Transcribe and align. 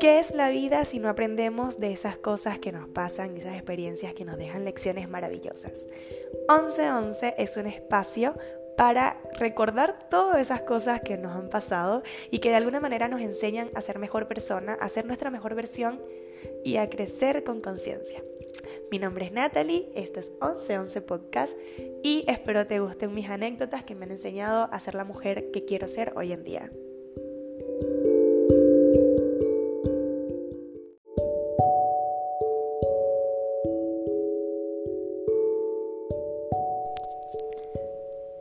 ¿Qué 0.00 0.20
es 0.20 0.32
la 0.32 0.48
vida 0.48 0.84
si 0.84 1.00
no 1.00 1.08
aprendemos 1.08 1.80
de 1.80 1.90
esas 1.90 2.16
cosas 2.16 2.60
que 2.60 2.70
nos 2.70 2.88
pasan, 2.88 3.36
esas 3.36 3.54
experiencias 3.54 4.14
que 4.14 4.24
nos 4.24 4.38
dejan 4.38 4.64
lecciones 4.64 5.08
maravillosas? 5.08 5.88
1111 6.48 7.34
es 7.36 7.56
un 7.56 7.66
espacio 7.66 8.38
para 8.76 9.20
recordar 9.40 10.08
todas 10.08 10.40
esas 10.40 10.62
cosas 10.62 11.00
que 11.00 11.18
nos 11.18 11.34
han 11.34 11.48
pasado 11.48 12.04
y 12.30 12.38
que 12.38 12.50
de 12.50 12.54
alguna 12.54 12.78
manera 12.78 13.08
nos 13.08 13.20
enseñan 13.20 13.70
a 13.74 13.80
ser 13.80 13.98
mejor 13.98 14.28
persona, 14.28 14.74
a 14.74 14.88
ser 14.88 15.04
nuestra 15.04 15.30
mejor 15.30 15.56
versión 15.56 16.00
y 16.64 16.76
a 16.76 16.88
crecer 16.88 17.42
con 17.42 17.60
conciencia. 17.60 18.22
Mi 18.92 19.00
nombre 19.00 19.24
es 19.24 19.32
Natalie, 19.32 19.90
este 19.96 20.20
es 20.20 20.30
1111 20.40 21.00
Podcast 21.02 21.58
y 22.04 22.24
espero 22.28 22.68
te 22.68 22.78
gusten 22.78 23.14
mis 23.14 23.28
anécdotas 23.28 23.82
que 23.82 23.96
me 23.96 24.04
han 24.04 24.12
enseñado 24.12 24.68
a 24.72 24.78
ser 24.78 24.94
la 24.94 25.02
mujer 25.02 25.50
que 25.50 25.64
quiero 25.64 25.88
ser 25.88 26.12
hoy 26.14 26.32
en 26.32 26.44
día. 26.44 26.70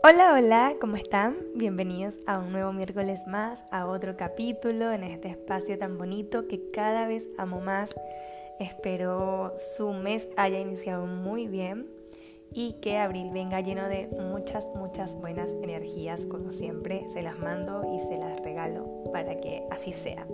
Hola, 0.10 0.36
hola, 0.36 0.76
¿cómo 0.80 0.96
están? 0.96 1.36
Bienvenidos 1.54 2.22
a 2.28 2.40
un 2.40 2.54
nuevo 2.54 2.72
miércoles 2.72 3.28
más, 3.28 3.66
a 3.72 3.88
otro 3.88 4.16
capítulo 4.16 4.94
en 4.94 5.04
este 5.04 5.28
espacio 5.28 5.78
tan 5.78 5.98
bonito 5.98 6.48
que 6.48 6.72
cada 6.72 7.08
vez 7.08 7.28
amo 7.38 7.60
más. 7.60 7.94
Espero 8.58 9.52
su 9.58 9.92
mes 9.92 10.30
haya 10.38 10.62
iniciado 10.62 11.06
muy 11.06 11.50
bien 11.50 11.88
y 12.54 12.78
que 12.80 12.98
abril 12.98 13.32
venga 13.34 13.60
lleno 13.60 13.90
de 13.90 14.08
muchas, 14.18 14.70
muchas 14.76 15.20
buenas 15.20 15.50
energías, 15.62 16.22
como 16.22 16.54
siempre. 16.54 17.10
Se 17.10 17.22
las 17.22 17.38
mando 17.38 17.94
y 17.94 18.00
se 18.00 18.18
las 18.18 18.40
regalo 18.40 19.04
para 19.12 19.42
que 19.42 19.68
así 19.72 19.92
sea. 19.92 20.26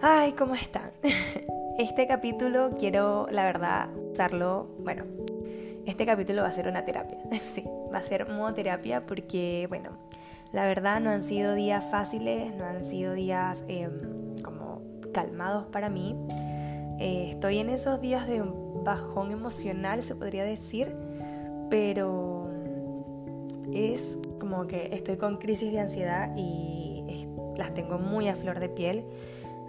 Ay, 0.00 0.32
¿cómo 0.32 0.54
están? 0.54 0.92
Este 1.78 2.06
capítulo 2.06 2.70
quiero, 2.78 3.26
la 3.30 3.44
verdad, 3.44 3.90
usarlo, 4.10 4.68
bueno, 4.78 5.19
este 5.86 6.06
capítulo 6.06 6.42
va 6.42 6.48
a 6.48 6.52
ser 6.52 6.68
una 6.68 6.84
terapia. 6.84 7.18
Sí, 7.40 7.64
va 7.92 7.98
a 7.98 8.02
ser 8.02 8.28
modo 8.28 8.54
terapia 8.54 9.06
porque, 9.06 9.66
bueno, 9.68 9.90
la 10.52 10.64
verdad 10.64 11.00
no 11.00 11.10
han 11.10 11.24
sido 11.24 11.54
días 11.54 11.84
fáciles, 11.90 12.54
no 12.54 12.64
han 12.64 12.84
sido 12.84 13.14
días 13.14 13.64
em, 13.68 14.36
como 14.42 14.82
calmados 15.12 15.66
para 15.66 15.88
mí. 15.88 16.16
Eh, 16.98 17.30
estoy 17.30 17.58
en 17.58 17.70
esos 17.70 18.00
días 18.00 18.26
de 18.26 18.42
bajón 18.84 19.30
emocional, 19.30 20.02
se 20.02 20.14
podría 20.14 20.44
decir, 20.44 20.94
pero 21.70 22.50
es 23.72 24.18
como 24.38 24.66
que 24.66 24.90
estoy 24.92 25.16
con 25.16 25.38
crisis 25.38 25.72
de 25.72 25.80
ansiedad 25.80 26.34
y 26.36 27.26
las 27.56 27.74
tengo 27.74 27.98
muy 27.98 28.28
a 28.28 28.34
flor 28.34 28.58
de 28.58 28.68
piel. 28.68 29.04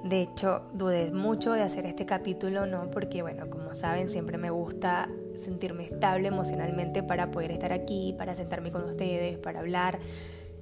De 0.04 0.22
hecho, 0.22 0.64
dudé 0.74 1.12
mucho 1.12 1.54
de 1.54 1.62
hacer 1.62 1.86
este 1.86 2.06
capítulo, 2.06 2.66
¿no? 2.66 2.90
Porque, 2.90 3.22
bueno, 3.22 3.50
como 3.50 3.76
saben, 3.76 4.10
siempre 4.10 4.38
me 4.38 4.50
gusta 4.50 5.10
sentirme 5.36 5.86
estable 5.86 6.28
emocionalmente 6.28 7.04
para 7.04 7.32
poder 7.32 7.52
estar 7.52 7.74
aquí, 7.74 8.16
para 8.18 8.36
sentarme 8.36 8.72
con 8.72 8.84
ustedes, 8.84 9.38
para 9.38 9.60
hablar 9.60 10.00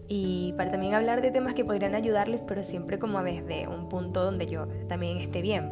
y 0.08 0.54
para 0.58 0.72
también 0.72 0.94
hablar 0.94 1.22
de 1.22 1.32
temas 1.32 1.54
que 1.54 1.64
podrían 1.64 1.96
ayudarles, 1.96 2.42
pero 2.48 2.64
siempre 2.64 3.00
como 3.00 3.20
a 3.20 3.24
desde 3.24 3.68
un 3.68 3.90
punto 3.90 4.24
donde 4.24 4.48
yo 4.48 4.68
también 4.88 5.18
esté 5.18 5.42
bien. 5.42 5.72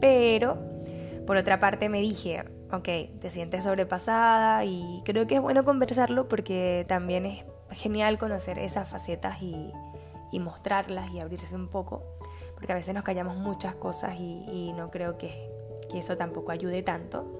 Pero, 0.00 0.58
por 1.26 1.36
otra 1.36 1.58
parte, 1.58 1.88
me 1.88 2.00
dije, 2.00 2.44
ok, 2.70 2.88
te 3.20 3.30
sientes 3.30 3.64
sobrepasada 3.64 4.64
y 4.64 5.02
creo 5.04 5.26
que 5.26 5.36
es 5.36 5.40
bueno 5.40 5.64
conversarlo 5.64 6.28
porque 6.28 6.84
también 6.88 7.26
es 7.26 7.44
genial 7.70 8.16
conocer 8.18 8.58
esas 8.58 8.88
facetas 8.88 9.42
y, 9.42 9.72
y 10.30 10.40
mostrarlas 10.40 11.10
y 11.10 11.18
abrirse 11.18 11.56
un 11.56 11.68
poco 11.68 12.18
porque 12.58 12.72
a 12.72 12.74
veces 12.74 12.92
nos 12.92 13.04
callamos 13.04 13.36
muchas 13.36 13.76
cosas 13.76 14.16
y, 14.18 14.72
no 14.76 14.90
creo 14.90 15.16
que, 15.16 15.48
que 15.88 15.98
eso 15.98 16.16
tampoco 16.16 16.50
ayude 16.50 16.82
tanto. 16.82 17.38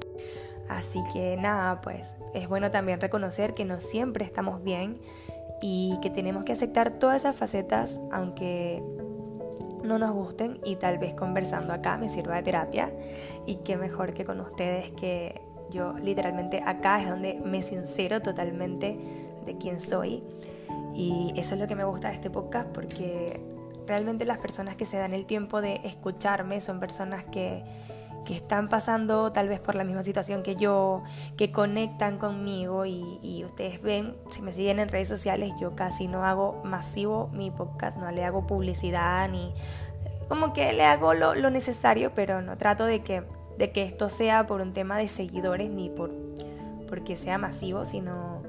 Así 0.69 1.01
que 1.13 1.37
nada, 1.37 1.81
pues 1.81 2.15
es 2.35 2.49
bueno 2.49 2.71
también 2.71 3.01
reconocer 3.01 3.55
que 3.55 3.65
no 3.65 3.81
siempre 3.81 4.25
estamos 4.25 4.63
bien 4.63 5.01
y 5.61 5.99
que 6.03 6.11
tenemos 6.11 6.45
que 6.45 6.53
aceptar 6.53 6.99
todas 6.99 7.17
esas 7.17 7.37
facetas 7.37 8.01
aunque 8.13 8.83
no 9.83 9.99
nos 9.99 10.13
gusten 10.13 10.61
y 10.65 10.77
tal 10.77 10.99
vez 10.99 11.15
conversando 11.15 11.73
acá 11.73 11.97
me 11.97 12.09
sirva 12.09 12.37
de 12.37 12.43
terapia. 12.43 12.93
Y 13.47 13.57
qué 13.57 13.77
mejor 13.77 14.13
que 14.13 14.25
con 14.25 14.41
ustedes 14.41 14.93
que 14.93 15.41
yo 15.71 15.95
literalmente 15.95 16.63
acá 16.65 17.03
es 17.03 17.09
donde 17.09 17.41
me 17.45 17.63
sincero 17.63 18.21
totalmente 18.21 18.99
de 19.45 19.57
quién 19.57 19.81
soy. 19.81 20.23
Y 20.95 21.33
eso 21.37 21.55
es 21.55 21.61
lo 21.61 21.67
que 21.67 21.75
me 21.75 21.85
gusta 21.85 22.09
de 22.09 22.15
este 22.15 22.31
podcast 22.31 22.69
porque 22.69 23.41
realmente 23.87 24.25
las 24.25 24.39
personas 24.39 24.77
que 24.77 24.85
se 24.85 24.99
dan 24.99 25.15
el 25.15 25.25
tiempo 25.25 25.61
de 25.61 25.81
escucharme 25.85 26.61
son 26.61 26.81
personas 26.81 27.25
que, 27.25 27.65
están 28.29 28.69
pasando 28.69 29.33
tal 29.33 29.49
vez 29.49 29.61
por 29.61 29.75
la 29.75 29.85
misma 29.85 30.05
situación 30.05 30.43
que 30.43 30.55
yo, 30.55 31.03
que 31.37 31.51
conectan 31.51 32.19
conmigo 32.19 32.85
y, 32.87 33.45
ustedes 33.45 33.81
ven, 33.83 34.17
si 34.31 34.43
me 34.43 34.53
siguen 34.53 34.79
en 34.79 34.89
redes 34.89 35.09
sociales, 35.09 35.53
yo 35.61 35.75
casi 35.75 36.09
no 36.09 36.25
hago 36.25 36.63
masivo 36.65 37.29
mi 37.33 37.51
podcast, 37.51 37.99
no 37.99 38.11
le 38.11 38.25
hago 38.25 38.47
publicidad 38.47 39.29
ni 39.29 39.55
como 40.29 40.53
que 40.53 40.73
le 40.75 40.85
hago 40.85 41.15
lo, 41.15 41.35
lo 41.35 41.51
necesario, 41.51 42.13
pero 42.15 42.43
no 42.43 42.59
trato 42.59 42.85
de 42.85 43.03
que, 43.03 43.25
de 43.57 43.73
que 43.73 43.85
esto 43.85 44.11
sea 44.11 44.47
por 44.47 44.61
un 44.61 44.75
tema 44.75 44.99
de 44.99 45.09
seguidores 45.09 45.71
ni 45.71 45.89
por 45.89 46.11
porque 46.89 47.17
sea 47.17 47.39
masivo, 47.39 47.85
sino 47.85 48.43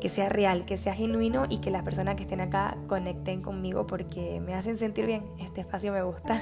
que 0.00 0.08
sea 0.08 0.28
real, 0.28 0.64
que 0.64 0.76
sea 0.76 0.94
genuino 0.94 1.44
y 1.48 1.58
que 1.58 1.70
las 1.70 1.82
personas 1.82 2.16
que 2.16 2.22
estén 2.22 2.40
acá 2.40 2.76
conecten 2.86 3.42
conmigo 3.42 3.86
porque 3.86 4.40
me 4.40 4.54
hacen 4.54 4.78
sentir 4.78 5.06
bien. 5.06 5.24
Este 5.38 5.60
espacio 5.60 5.92
me 5.92 6.02
gusta. 6.02 6.40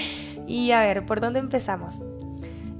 y 0.46 0.70
a 0.70 0.80
ver, 0.80 1.04
¿por 1.04 1.20
dónde 1.20 1.40
empezamos? 1.40 2.04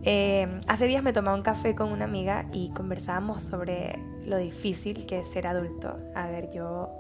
Eh, 0.03 0.49
hace 0.67 0.87
días 0.87 1.03
me 1.03 1.13
tomaba 1.13 1.37
un 1.37 1.43
café 1.43 1.75
con 1.75 1.93
una 1.93 2.07
amiga 2.07 2.47
y 2.53 2.71
conversábamos 2.71 3.43
sobre 3.43 3.99
lo 4.25 4.39
difícil 4.39 5.07
que 5.07 5.21
es 5.21 5.29
ser 5.29 5.47
adulto. 5.47 5.99
A 6.15 6.29
ver, 6.29 6.51
yo, 6.53 6.91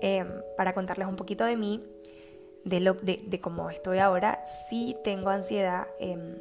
em, 0.00 0.28
para 0.56 0.72
contarles 0.72 1.08
un 1.08 1.16
poquito 1.16 1.44
de 1.44 1.56
mí, 1.56 1.84
de, 2.64 2.80
lo, 2.80 2.94
de, 2.94 3.40
cómo 3.42 3.68
estoy 3.68 3.98
ahora, 3.98 4.44
sí 4.46 4.96
tengo 5.04 5.28
ansiedad, 5.28 5.86
em, 5.98 6.38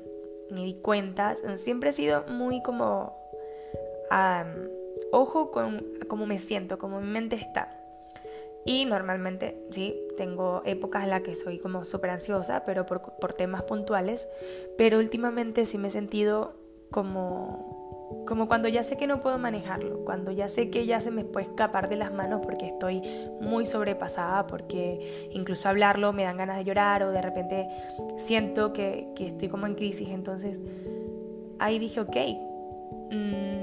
me 0.52 0.62
di 0.64 0.76
cuenta, 0.76 1.36
siempre 1.58 1.90
he 1.90 1.94
sido 1.94 2.24
muy 2.28 2.62
como 2.62 3.22
ojo 5.12 5.52
con 5.52 5.86
cómo 6.08 6.26
me 6.26 6.40
siento, 6.40 6.78
cómo 6.78 7.02
mi 7.02 7.08
mente 7.08 7.36
está. 7.36 7.83
Y 8.66 8.86
normalmente, 8.86 9.58
sí, 9.72 10.00
tengo 10.18 10.62
épocas 10.66 11.04
en 11.04 11.10
las 11.10 11.22
que 11.22 11.36
soy 11.36 11.60
como 11.60 11.84
súper 11.84 12.12
ansiosa, 12.12 12.64
pero 12.66 12.86
por, 12.86 13.02
por, 13.02 13.34
temas 13.34 13.64
puntuales. 13.64 14.28
Pero 14.78 15.00
últimamente 15.00 15.66
sí 15.66 15.78
me 15.78 15.90
he 15.90 15.92
sentido 15.92 16.54
como, 16.90 18.24
como 18.26 18.48
cuando 18.48 18.70
ya 18.70 18.84
sé 18.84 18.96
que 18.96 19.06
no 19.06 19.20
puedo 19.20 19.38
manejarlo, 19.38 20.06
cuando 20.06 20.32
ya 20.32 20.48
sé 20.48 20.70
que 20.70 20.86
ya 20.86 21.02
se 21.02 21.12
me 21.12 21.26
puede 21.26 21.48
escapar 21.48 21.90
de 21.90 21.98
las 21.98 22.14
manos 22.14 22.42
porque 22.42 22.68
estoy 22.68 23.02
muy 23.42 23.66
sobrepasada, 23.66 24.48
porque 24.48 25.30
incluso 25.32 25.68
hablarlo 25.68 26.14
me 26.14 26.24
dan 26.24 26.38
ganas 26.38 26.58
de 26.58 26.64
llorar 26.64 27.04
o 27.04 27.12
de 27.12 27.22
repente 27.22 27.68
siento 28.18 28.72
que, 28.72 29.10
que 29.16 29.28
estoy 29.28 29.50
como 29.50 29.68
en 29.68 29.76
crisis. 29.76 30.10
Entonces 30.10 30.62
ahí 31.60 31.80
dije, 31.80 32.00
ok. 32.00 32.16
Mmm, 33.12 33.54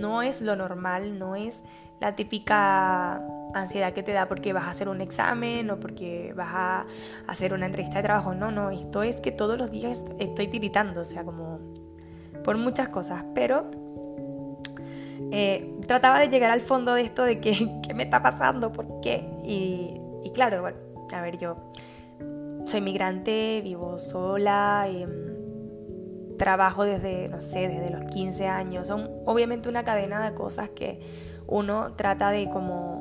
no 0.00 0.22
es 0.22 0.42
lo 0.42 0.56
normal, 0.56 1.18
no 1.18 1.34
es 1.34 1.62
la 2.00 2.14
típica 2.14 3.22
ansiedad 3.60 3.92
que 3.92 4.02
te 4.02 4.12
da 4.12 4.28
porque 4.28 4.52
vas 4.52 4.64
a 4.64 4.70
hacer 4.70 4.88
un 4.88 5.00
examen 5.00 5.70
o 5.70 5.78
porque 5.80 6.32
vas 6.36 6.50
a 6.52 6.86
hacer 7.26 7.52
una 7.52 7.66
entrevista 7.66 7.96
de 7.98 8.04
trabajo. 8.04 8.34
No, 8.34 8.50
no, 8.50 8.70
esto 8.70 9.02
es 9.02 9.16
que 9.20 9.32
todos 9.32 9.58
los 9.58 9.70
días 9.70 10.04
estoy 10.18 10.48
tiritando, 10.48 11.02
o 11.02 11.04
sea, 11.04 11.24
como 11.24 11.60
por 12.44 12.56
muchas 12.56 12.88
cosas. 12.88 13.24
Pero 13.34 13.70
eh, 15.30 15.74
trataba 15.86 16.20
de 16.20 16.28
llegar 16.28 16.50
al 16.50 16.60
fondo 16.60 16.94
de 16.94 17.02
esto 17.02 17.24
de 17.24 17.40
que, 17.40 17.80
qué 17.86 17.94
me 17.94 18.04
está 18.04 18.22
pasando, 18.22 18.72
por 18.72 19.00
qué. 19.00 19.28
Y, 19.44 20.00
claro, 20.34 20.60
bueno, 20.62 20.78
a 21.12 21.20
ver, 21.20 21.38
yo 21.38 21.56
soy 22.66 22.80
migrante, 22.80 23.60
vivo 23.62 23.98
sola. 23.98 24.86
Em, 24.88 25.28
trabajo 26.38 26.84
desde, 26.84 27.28
no 27.28 27.42
sé, 27.42 27.68
desde 27.68 27.90
los 27.90 28.06
15 28.06 28.46
años. 28.46 28.86
Son 28.86 29.10
obviamente 29.26 29.68
una 29.68 29.84
cadena 29.84 30.24
de 30.24 30.34
cosas 30.34 30.70
que 30.70 31.00
uno 31.46 31.92
trata 31.96 32.30
de 32.30 32.48
como 32.48 32.97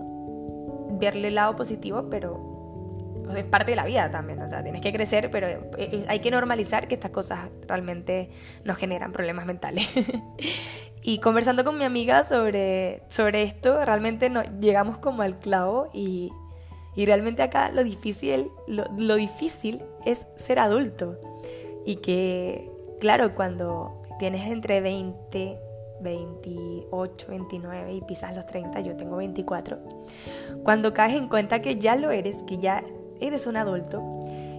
verle 0.99 1.29
el 1.29 1.35
lado 1.35 1.55
positivo, 1.55 2.07
pero 2.09 2.55
es 3.35 3.43
parte 3.45 3.71
de 3.71 3.75
la 3.75 3.85
vida 3.85 4.09
también, 4.09 4.41
o 4.41 4.49
sea, 4.49 4.63
tienes 4.63 4.81
que 4.81 4.93
crecer, 4.93 5.29
pero 5.29 5.47
hay 6.07 6.19
que 6.19 6.31
normalizar 6.31 6.87
que 6.87 6.95
estas 6.95 7.11
cosas 7.11 7.49
realmente 7.67 8.29
nos 8.63 8.77
generan 8.77 9.11
problemas 9.11 9.45
mentales. 9.45 9.87
y 11.01 11.19
conversando 11.19 11.63
con 11.63 11.77
mi 11.77 11.83
amiga 11.83 12.23
sobre, 12.23 13.03
sobre 13.09 13.43
esto, 13.43 13.83
realmente 13.83 14.29
nos 14.29 14.45
llegamos 14.59 14.97
como 14.99 15.23
al 15.23 15.39
clavo 15.39 15.89
y, 15.93 16.31
y 16.95 17.05
realmente 17.05 17.43
acá 17.43 17.71
lo 17.71 17.83
difícil, 17.83 18.47
lo, 18.67 18.85
lo 18.97 19.15
difícil 19.15 19.81
es 20.05 20.27
ser 20.37 20.59
adulto 20.59 21.17
y 21.85 21.97
que 21.97 22.71
claro, 22.99 23.35
cuando 23.35 24.01
tienes 24.19 24.47
entre 24.47 24.81
20, 24.81 25.59
28, 26.01 27.27
29 27.29 27.93
y 27.93 28.01
pisas 28.01 28.35
los 28.35 28.45
30, 28.45 28.79
yo 28.81 28.95
tengo 28.95 29.17
24, 29.17 29.79
cuando 30.63 30.93
caes 30.93 31.15
en 31.15 31.27
cuenta 31.27 31.61
que 31.61 31.77
ya 31.77 31.95
lo 31.95 32.11
eres, 32.11 32.43
que 32.43 32.57
ya 32.57 32.83
eres 33.19 33.47
un 33.47 33.57
adulto 33.57 34.03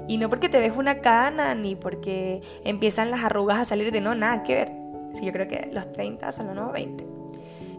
Y 0.09 0.19
no 0.19 0.29
porque 0.29 0.49
te 0.49 0.59
ves 0.59 0.73
una 0.77 1.01
cana, 1.01 1.55
ni 1.55 1.75
porque 1.75 2.41
empiezan 2.65 3.11
las 3.11 3.25
arrugas 3.25 3.59
a 3.59 3.65
salir 3.65 3.93
de 3.93 4.01
no, 4.01 4.15
nada 4.15 4.43
que 4.43 4.55
ver. 4.55 4.73
Sí, 5.15 5.25
yo 5.27 5.33
creo 5.33 5.47
que 5.49 5.69
los 5.73 5.93
30 5.93 6.33
son 6.33 6.47
los 6.47 6.55
nuevos 6.55 6.73
20. 6.73 7.07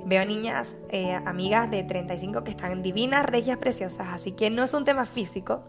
Veo 0.06 0.26
niñas, 0.26 0.78
eh, 0.92 1.20
amigas 1.26 1.70
de 1.72 1.84
35 1.84 2.44
que 2.44 2.52
están 2.52 2.84
divinas, 2.84 3.26
regias, 3.26 3.58
preciosas. 3.58 4.10
Así 4.12 4.34
que 4.34 4.50
no 4.50 4.64
es 4.64 4.74
un 4.76 4.86
tema 4.86 5.06
físico, 5.06 5.64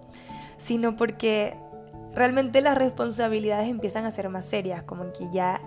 sino 0.58 0.96
porque 0.96 1.56
realmente 2.14 2.60
las 2.60 2.76
responsabilidades 2.76 3.68
empiezan 3.68 4.04
a 4.04 4.10
ser 4.10 4.28
más 4.28 4.44
serias, 4.44 4.82
como 4.82 5.12
que 5.12 5.28
ya 5.32 5.60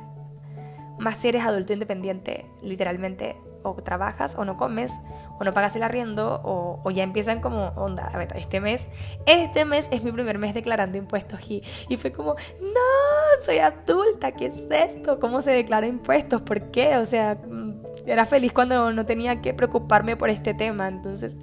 más 0.99 1.17
si 1.17 1.29
eres 1.29 1.43
adulto 1.43 1.73
independiente, 1.73 2.45
literalmente 2.61 3.35
o 3.63 3.75
trabajas 3.75 4.35
o 4.37 4.45
no 4.45 4.57
comes 4.57 4.91
o 5.39 5.43
no 5.43 5.51
pagas 5.51 5.75
el 5.75 5.83
arriendo 5.83 6.41
o, 6.43 6.89
ya 6.91 7.03
empiezan 7.03 7.41
como 7.41 7.67
onda, 7.69 8.05
a 8.05 8.17
ver, 8.17 8.29
este 8.35 8.59
mes, 8.59 8.81
este 9.25 9.65
mes 9.65 9.87
es 9.91 10.03
mi 10.03 10.11
primer 10.11 10.37
mes 10.37 10.53
declarando 10.53 10.97
impuestos 10.97 11.49
y, 11.49 11.63
y 11.89 11.97
fue 11.97 12.11
como, 12.11 12.35
no, 12.61 13.43
soy 13.43 13.59
adulta, 13.59 14.33
¿qué 14.33 14.47
es 14.47 14.67
esto? 14.69 15.19
¿Cómo 15.19 15.41
se 15.41 15.51
declara 15.51 15.87
impuestos? 15.87 16.41
¿Por 16.41 16.71
qué? 16.71 16.97
O 16.97 17.05
sea, 17.05 17.35
mm, 17.35 17.81
era 18.05 18.25
feliz 18.25 18.53
cuando 18.53 18.91
no 18.91 19.05
tenía 19.05 19.41
que 19.41 19.53
preocuparme 19.53 20.15
por 20.15 20.29
este 20.29 20.53
tema, 20.53 20.87
entonces, 20.87 21.37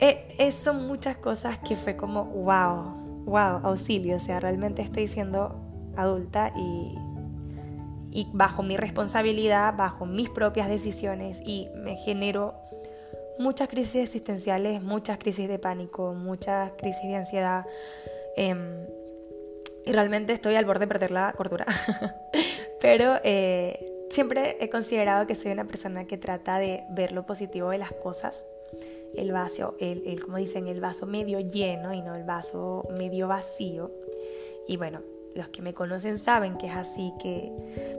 eh, 0.00 0.50
son 0.50 0.86
muchas 0.86 1.16
cosas 1.16 1.58
que 1.58 1.76
fue 1.76 1.96
como, 1.96 2.24
wow, 2.24 3.22
wow, 3.24 3.60
auxilio, 3.62 4.16
o 4.16 4.20
sea, 4.20 4.40
realmente 4.40 4.82
estoy 4.82 5.06
siendo 5.06 5.60
adulta 5.96 6.52
y 6.56 6.98
y 8.14 8.28
bajo 8.32 8.62
mi 8.62 8.76
responsabilidad, 8.76 9.74
bajo 9.76 10.06
mis 10.06 10.30
propias 10.30 10.68
decisiones 10.68 11.42
y 11.44 11.68
me 11.74 11.96
genero 11.96 12.54
muchas 13.40 13.68
crisis 13.68 13.96
existenciales, 13.96 14.80
muchas 14.80 15.18
crisis 15.18 15.48
de 15.48 15.58
pánico, 15.58 16.14
muchas 16.14 16.70
crisis 16.78 17.02
de 17.02 17.16
ansiedad 17.16 17.66
em, 18.36 18.86
y 19.84 19.92
realmente 19.92 20.32
estoy 20.32 20.54
al 20.54 20.64
borde 20.64 20.80
de 20.80 20.86
perder 20.86 21.10
la 21.10 21.32
cordura. 21.36 21.66
Pero 22.80 23.18
eh, 23.24 24.06
siempre 24.10 24.58
he 24.60 24.70
considerado 24.70 25.26
que 25.26 25.34
soy 25.34 25.50
una 25.50 25.64
persona 25.64 26.06
que 26.06 26.16
trata 26.16 26.60
de 26.60 26.84
ver 26.90 27.10
lo 27.10 27.26
positivo 27.26 27.70
de 27.70 27.78
las 27.78 27.92
cosas, 27.92 28.46
el 29.16 29.32
vaso, 29.32 29.74
el, 29.80 30.06
el 30.06 30.22
como 30.22 30.36
dicen, 30.36 30.68
el 30.68 30.80
vaso 30.80 31.06
medio 31.06 31.40
lleno 31.40 31.92
y 31.92 32.00
no 32.00 32.14
el 32.14 32.22
vaso 32.22 32.84
medio 32.96 33.26
vacío. 33.26 33.90
Y 34.68 34.76
bueno, 34.76 35.02
los 35.34 35.48
que 35.48 35.62
me 35.62 35.74
conocen 35.74 36.18
saben 36.18 36.56
que 36.56 36.66
es 36.66 36.76
así, 36.76 37.12
que 37.20 37.52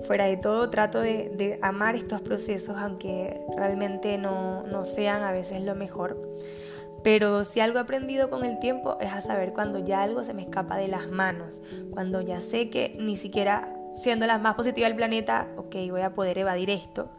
fuera 0.08 0.26
de 0.26 0.38
todo 0.38 0.70
trato 0.70 1.02
de, 1.02 1.60
amar 1.62 1.96
estos 1.96 2.22
procesos, 2.22 2.78
aunque 2.78 3.40
realmente 3.58 4.18
no, 4.18 4.64
no, 4.64 4.86
sean 4.86 5.24
a 5.24 5.32
veces 5.32 5.62
lo 5.62 5.76
mejor. 5.76 6.18
Pero 7.04 7.44
si 7.44 7.60
algo 7.60 7.78
he 7.78 7.82
aprendido 7.82 8.30
con 8.30 8.44
el 8.46 8.60
tiempo 8.60 8.98
es 9.00 9.12
a 9.12 9.22
saber 9.22 9.54
cuando 9.54 9.80
ya 9.80 10.02
algo 10.02 10.24
se 10.24 10.34
me 10.34 10.42
escapa 10.42 10.78
de 10.78 10.88
las 10.88 11.08
manos, 11.08 11.62
cuando 11.92 12.22
ya 12.22 12.42
sé 12.42 12.70
que 12.70 12.96
ni 13.00 13.16
siquiera 13.16 13.76
siendo 13.94 14.26
la 14.26 14.38
más 14.38 14.56
positiva 14.56 14.88
del 14.88 14.96
planeta, 14.96 15.48
ok, 15.58 15.76
voy 15.90 16.02
a 16.02 16.14
poder 16.14 16.38
evadir 16.38 16.70
esto. 16.70 17.10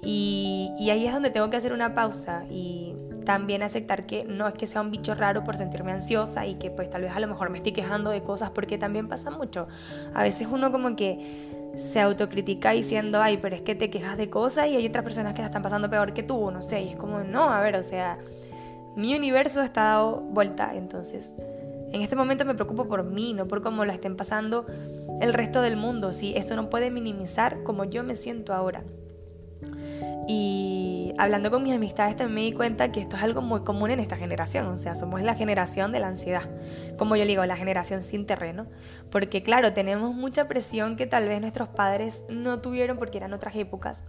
Y, 0.00 0.72
y 0.78 0.88
ahí 0.88 1.06
es 1.06 1.12
donde 1.12 1.30
tengo 1.30 1.50
que 1.50 1.58
hacer 1.58 1.74
una 1.74 1.94
pausa 1.94 2.44
y 2.48 2.94
también 3.24 3.62
aceptar 3.62 4.06
que 4.06 4.24
no 4.24 4.48
es 4.48 4.54
que 4.54 4.66
sea 4.66 4.80
un 4.80 4.90
bicho 4.90 5.14
raro 5.14 5.44
por 5.44 5.56
sentirme 5.56 5.92
ansiosa 5.92 6.46
y 6.46 6.54
que 6.54 6.70
pues 6.70 6.90
tal 6.90 7.02
vez 7.02 7.12
a 7.14 7.20
lo 7.20 7.26
mejor 7.26 7.50
me 7.50 7.58
estoy 7.58 7.72
quejando 7.72 8.10
de 8.10 8.22
cosas 8.22 8.50
porque 8.50 8.78
también 8.78 9.08
pasa 9.08 9.30
mucho. 9.30 9.68
A 10.14 10.22
veces 10.22 10.48
uno 10.50 10.72
como 10.72 10.96
que 10.96 11.48
se 11.76 12.00
autocritica 12.00 12.72
diciendo, 12.72 13.22
ay, 13.22 13.38
pero 13.40 13.56
es 13.56 13.62
que 13.62 13.74
te 13.74 13.90
quejas 13.90 14.16
de 14.16 14.28
cosas 14.28 14.68
y 14.68 14.76
hay 14.76 14.86
otras 14.86 15.04
personas 15.04 15.34
que 15.34 15.40
la 15.40 15.46
están 15.46 15.62
pasando 15.62 15.88
peor 15.88 16.12
que 16.12 16.22
tú, 16.22 16.50
no 16.50 16.62
sé, 16.62 16.82
y 16.82 16.88
es 16.90 16.96
como, 16.96 17.20
no, 17.20 17.50
a 17.50 17.62
ver, 17.62 17.76
o 17.76 17.82
sea, 17.82 18.18
mi 18.96 19.14
universo 19.14 19.62
está 19.62 19.84
dado 19.84 20.16
vuelta, 20.20 20.74
entonces 20.74 21.32
en 21.92 22.02
este 22.02 22.16
momento 22.16 22.44
me 22.44 22.54
preocupo 22.54 22.86
por 22.86 23.04
mí, 23.04 23.34
no 23.34 23.46
por 23.46 23.62
cómo 23.62 23.84
lo 23.84 23.92
estén 23.92 24.16
pasando 24.16 24.66
el 25.20 25.32
resto 25.32 25.60
del 25.60 25.76
mundo, 25.76 26.12
si 26.12 26.36
eso 26.36 26.56
no 26.56 26.70
puede 26.70 26.90
minimizar 26.90 27.62
como 27.62 27.84
yo 27.84 28.02
me 28.02 28.14
siento 28.14 28.52
ahora. 28.52 28.82
Y 30.32 31.12
hablando 31.18 31.50
con 31.50 31.64
mis 31.64 31.74
amistades 31.74 32.14
también 32.14 32.34
me 32.34 32.40
di 32.42 32.52
cuenta 32.52 32.92
que 32.92 33.00
esto 33.00 33.16
es 33.16 33.22
algo 33.24 33.42
muy 33.42 33.62
común 33.62 33.90
en 33.90 33.98
esta 33.98 34.16
generación, 34.16 34.68
o 34.68 34.78
sea, 34.78 34.94
somos 34.94 35.22
la 35.22 35.34
generación 35.34 35.90
de 35.90 35.98
la 35.98 36.06
ansiedad, 36.06 36.48
como 36.98 37.16
yo 37.16 37.24
digo, 37.24 37.44
la 37.46 37.56
generación 37.56 38.00
sin 38.00 38.26
terreno, 38.26 38.68
porque 39.10 39.42
claro, 39.42 39.72
tenemos 39.72 40.14
mucha 40.14 40.46
presión 40.46 40.94
que 40.94 41.08
tal 41.08 41.26
vez 41.26 41.40
nuestros 41.40 41.68
padres 41.70 42.22
no 42.28 42.60
tuvieron 42.60 42.96
porque 42.96 43.18
eran 43.18 43.32
otras 43.32 43.56
épocas. 43.56 44.04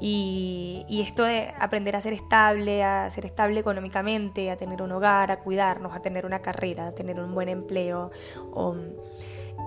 Y, 0.00 0.84
esto 1.06 1.22
de 1.22 1.52
aprender 1.60 1.94
a 1.94 2.00
ser 2.00 2.12
estable, 2.12 2.82
a 2.82 3.08
ser 3.10 3.24
estable 3.24 3.60
económicamente, 3.60 4.50
a 4.50 4.56
tener 4.56 4.82
un 4.82 4.90
hogar, 4.90 5.30
a 5.30 5.38
cuidarnos, 5.38 5.94
a 5.94 6.02
tener 6.02 6.26
una 6.26 6.42
carrera, 6.42 6.88
a 6.88 6.92
tener 6.92 7.20
un 7.20 7.32
buen 7.32 7.48
empleo, 7.48 8.10
o, 8.52 8.74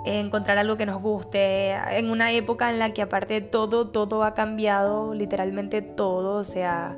encontrar 0.06 0.57
algo 0.57 0.78
que 0.78 0.86
nos 0.86 1.02
guste, 1.02 1.72
en 1.72 2.10
una 2.10 2.31
época 2.31 2.69
en 2.69 2.80
la 2.80 2.94
que 2.94 3.02
aparte 3.02 3.42
todo, 3.42 3.90
todo 3.90 4.24
ha 4.24 4.34
cambiado, 4.34 5.13
literalmente 5.13 5.81
todo, 5.81 6.36
o 6.36 6.44
sea, 6.44 6.98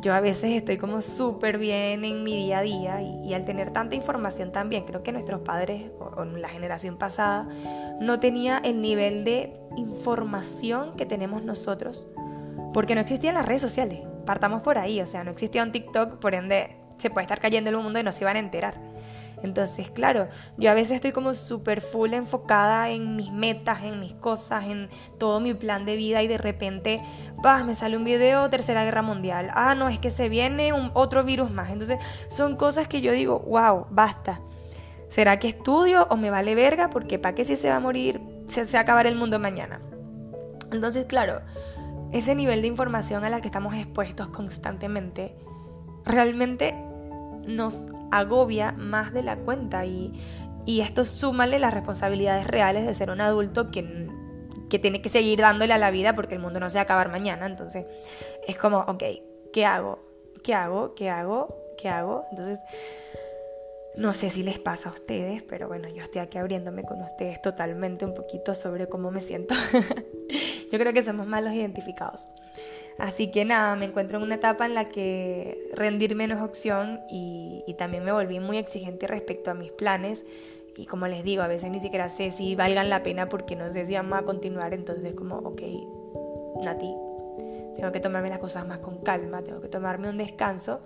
yo 0.00 0.14
a 0.14 0.20
veces 0.20 0.52
estoy 0.52 0.76
como 0.76 1.00
súper 1.02 1.58
bien 1.58 2.04
en 2.04 2.22
mi 2.22 2.36
día 2.36 2.58
a 2.58 2.62
día 2.62 3.02
y, 3.02 3.34
al 3.34 3.44
tener 3.44 3.72
tanta 3.72 3.96
información 3.96 4.52
también, 4.52 4.84
creo 4.84 5.02
que 5.02 5.12
nuestros 5.12 5.40
padres 5.40 5.90
o, 5.98 6.24
la 6.24 6.48
generación 6.48 6.96
pasada 6.96 7.48
no 8.00 8.20
tenía 8.20 8.58
el 8.58 8.80
nivel 8.80 9.24
de 9.24 9.54
información 9.76 10.96
que 10.96 11.06
tenemos 11.06 11.42
nosotros, 11.42 12.06
porque 12.74 12.94
no 12.94 13.00
existían 13.00 13.34
las 13.34 13.46
redes 13.46 13.62
sociales, 13.62 14.00
partamos 14.26 14.62
por 14.62 14.78
ahí, 14.78 15.00
o 15.00 15.06
sea, 15.06 15.24
no 15.24 15.30
existía 15.30 15.62
un 15.62 15.72
TikTok, 15.72 16.18
por 16.18 16.34
ende 16.34 16.76
se 16.98 17.10
puede 17.10 17.22
estar 17.22 17.40
cayendo 17.40 17.70
el 17.70 17.76
mundo 17.76 17.98
y 17.98 18.02
no 18.02 18.12
se 18.12 18.24
iban 18.24 18.36
a 18.36 18.40
enterar. 18.40 18.87
Entonces, 19.42 19.90
claro, 19.90 20.28
yo 20.56 20.70
a 20.70 20.74
veces 20.74 20.96
estoy 20.96 21.12
como 21.12 21.34
súper 21.34 21.80
full 21.80 22.12
enfocada 22.12 22.90
en 22.90 23.16
mis 23.16 23.32
metas, 23.32 23.82
en 23.84 24.00
mis 24.00 24.14
cosas, 24.14 24.64
en 24.64 24.88
todo 25.18 25.40
mi 25.40 25.54
plan 25.54 25.84
de 25.84 25.96
vida 25.96 26.22
y 26.22 26.28
de 26.28 26.38
repente, 26.38 27.00
bah, 27.36 27.62
me 27.64 27.74
sale 27.74 27.96
un 27.96 28.04
video 28.04 28.50
Tercera 28.50 28.84
Guerra 28.84 29.02
Mundial. 29.02 29.50
Ah, 29.54 29.74
no, 29.74 29.88
es 29.88 29.98
que 29.98 30.10
se 30.10 30.28
viene 30.28 30.72
un, 30.72 30.90
otro 30.94 31.24
virus 31.24 31.50
más. 31.50 31.70
Entonces, 31.70 31.98
son 32.28 32.56
cosas 32.56 32.88
que 32.88 33.00
yo 33.00 33.12
digo, 33.12 33.40
wow, 33.40 33.86
basta. 33.90 34.40
¿Será 35.08 35.38
que 35.38 35.48
estudio 35.48 36.06
o 36.10 36.16
me 36.16 36.30
vale 36.30 36.54
verga? 36.54 36.90
Porque 36.90 37.18
para 37.18 37.34
qué 37.34 37.44
si 37.44 37.56
se 37.56 37.70
va 37.70 37.76
a 37.76 37.80
morir, 37.80 38.20
se, 38.48 38.64
se 38.66 38.74
va 38.74 38.80
a 38.80 38.82
acabar 38.82 39.06
el 39.06 39.14
mundo 39.14 39.38
mañana. 39.38 39.80
Entonces, 40.70 41.06
claro, 41.06 41.40
ese 42.12 42.34
nivel 42.34 42.60
de 42.60 42.68
información 42.68 43.24
a 43.24 43.30
la 43.30 43.40
que 43.40 43.48
estamos 43.48 43.74
expuestos 43.74 44.28
constantemente 44.28 45.34
realmente 46.04 46.74
nos 47.48 47.88
agobia 48.12 48.72
más 48.72 49.12
de 49.12 49.22
la 49.22 49.36
cuenta 49.36 49.84
y, 49.86 50.12
y 50.66 50.82
esto 50.82 51.04
súmale 51.04 51.58
las 51.58 51.74
responsabilidades 51.74 52.46
reales 52.46 52.86
de 52.86 52.94
ser 52.94 53.10
un 53.10 53.20
adulto 53.20 53.70
que, 53.70 54.08
que 54.68 54.78
tiene 54.78 55.00
que 55.02 55.08
seguir 55.08 55.40
dándole 55.40 55.72
a 55.72 55.78
la 55.78 55.90
vida 55.90 56.14
porque 56.14 56.34
el 56.34 56.40
mundo 56.40 56.60
no 56.60 56.70
se 56.70 56.74
va 56.74 56.80
a 56.80 56.84
acabar 56.84 57.10
mañana. 57.10 57.46
Entonces 57.46 57.86
es 58.46 58.56
como, 58.56 58.78
ok, 58.80 59.02
¿qué 59.52 59.64
hago? 59.64 59.98
¿Qué 60.44 60.54
hago? 60.54 60.94
¿Qué 60.94 61.10
hago? 61.10 61.48
¿Qué 61.78 61.88
hago? 61.88 62.26
Entonces, 62.30 62.58
no 63.96 64.14
sé 64.14 64.30
si 64.30 64.42
les 64.42 64.58
pasa 64.58 64.90
a 64.90 64.92
ustedes, 64.92 65.42
pero 65.42 65.68
bueno, 65.68 65.88
yo 65.88 66.02
estoy 66.02 66.20
aquí 66.20 66.38
abriéndome 66.38 66.84
con 66.84 67.02
ustedes 67.02 67.40
totalmente 67.42 68.04
un 68.04 68.14
poquito 68.14 68.54
sobre 68.54 68.88
cómo 68.88 69.10
me 69.10 69.20
siento. 69.20 69.54
yo 70.70 70.78
creo 70.78 70.92
que 70.92 71.02
somos 71.02 71.26
malos 71.26 71.52
identificados. 71.52 72.30
Así 72.98 73.30
que 73.30 73.44
nada, 73.44 73.76
me 73.76 73.84
encuentro 73.86 74.18
en 74.18 74.24
una 74.24 74.34
etapa 74.34 74.66
en 74.66 74.74
la 74.74 74.86
que 74.86 75.70
rendirme 75.74 76.26
no 76.26 76.34
es 76.34 76.42
opción 76.42 77.00
y, 77.08 77.64
también 77.78 78.04
me 78.04 78.10
volví 78.10 78.40
muy 78.40 78.58
exigente 78.58 79.06
respecto 79.06 79.52
a 79.52 79.54
mis 79.54 79.70
planes. 79.70 80.26
Y 80.76 80.86
como 80.86 81.06
les 81.06 81.22
digo, 81.22 81.42
a 81.42 81.46
veces 81.46 81.70
ni 81.70 81.78
siquiera 81.78 82.08
sé 82.08 82.32
si 82.32 82.56
valgan 82.56 82.90
la 82.90 83.04
pena 83.04 83.28
porque 83.28 83.54
no 83.54 83.70
sé 83.70 83.86
si 83.86 83.94
vamos 83.94 84.18
a 84.18 84.22
continuar. 84.22 84.74
Entonces 84.74 85.14
como, 85.14 85.36
ok, 85.38 85.62
Nati, 86.64 86.92
tengo 87.76 87.92
que 87.92 88.00
tomarme 88.00 88.30
las 88.30 88.40
cosas 88.40 88.66
más 88.66 88.78
con 88.78 88.98
calma, 88.98 89.42
tengo 89.42 89.60
que 89.60 89.68
tomarme 89.68 90.08
un 90.08 90.18
descanso. 90.18 90.80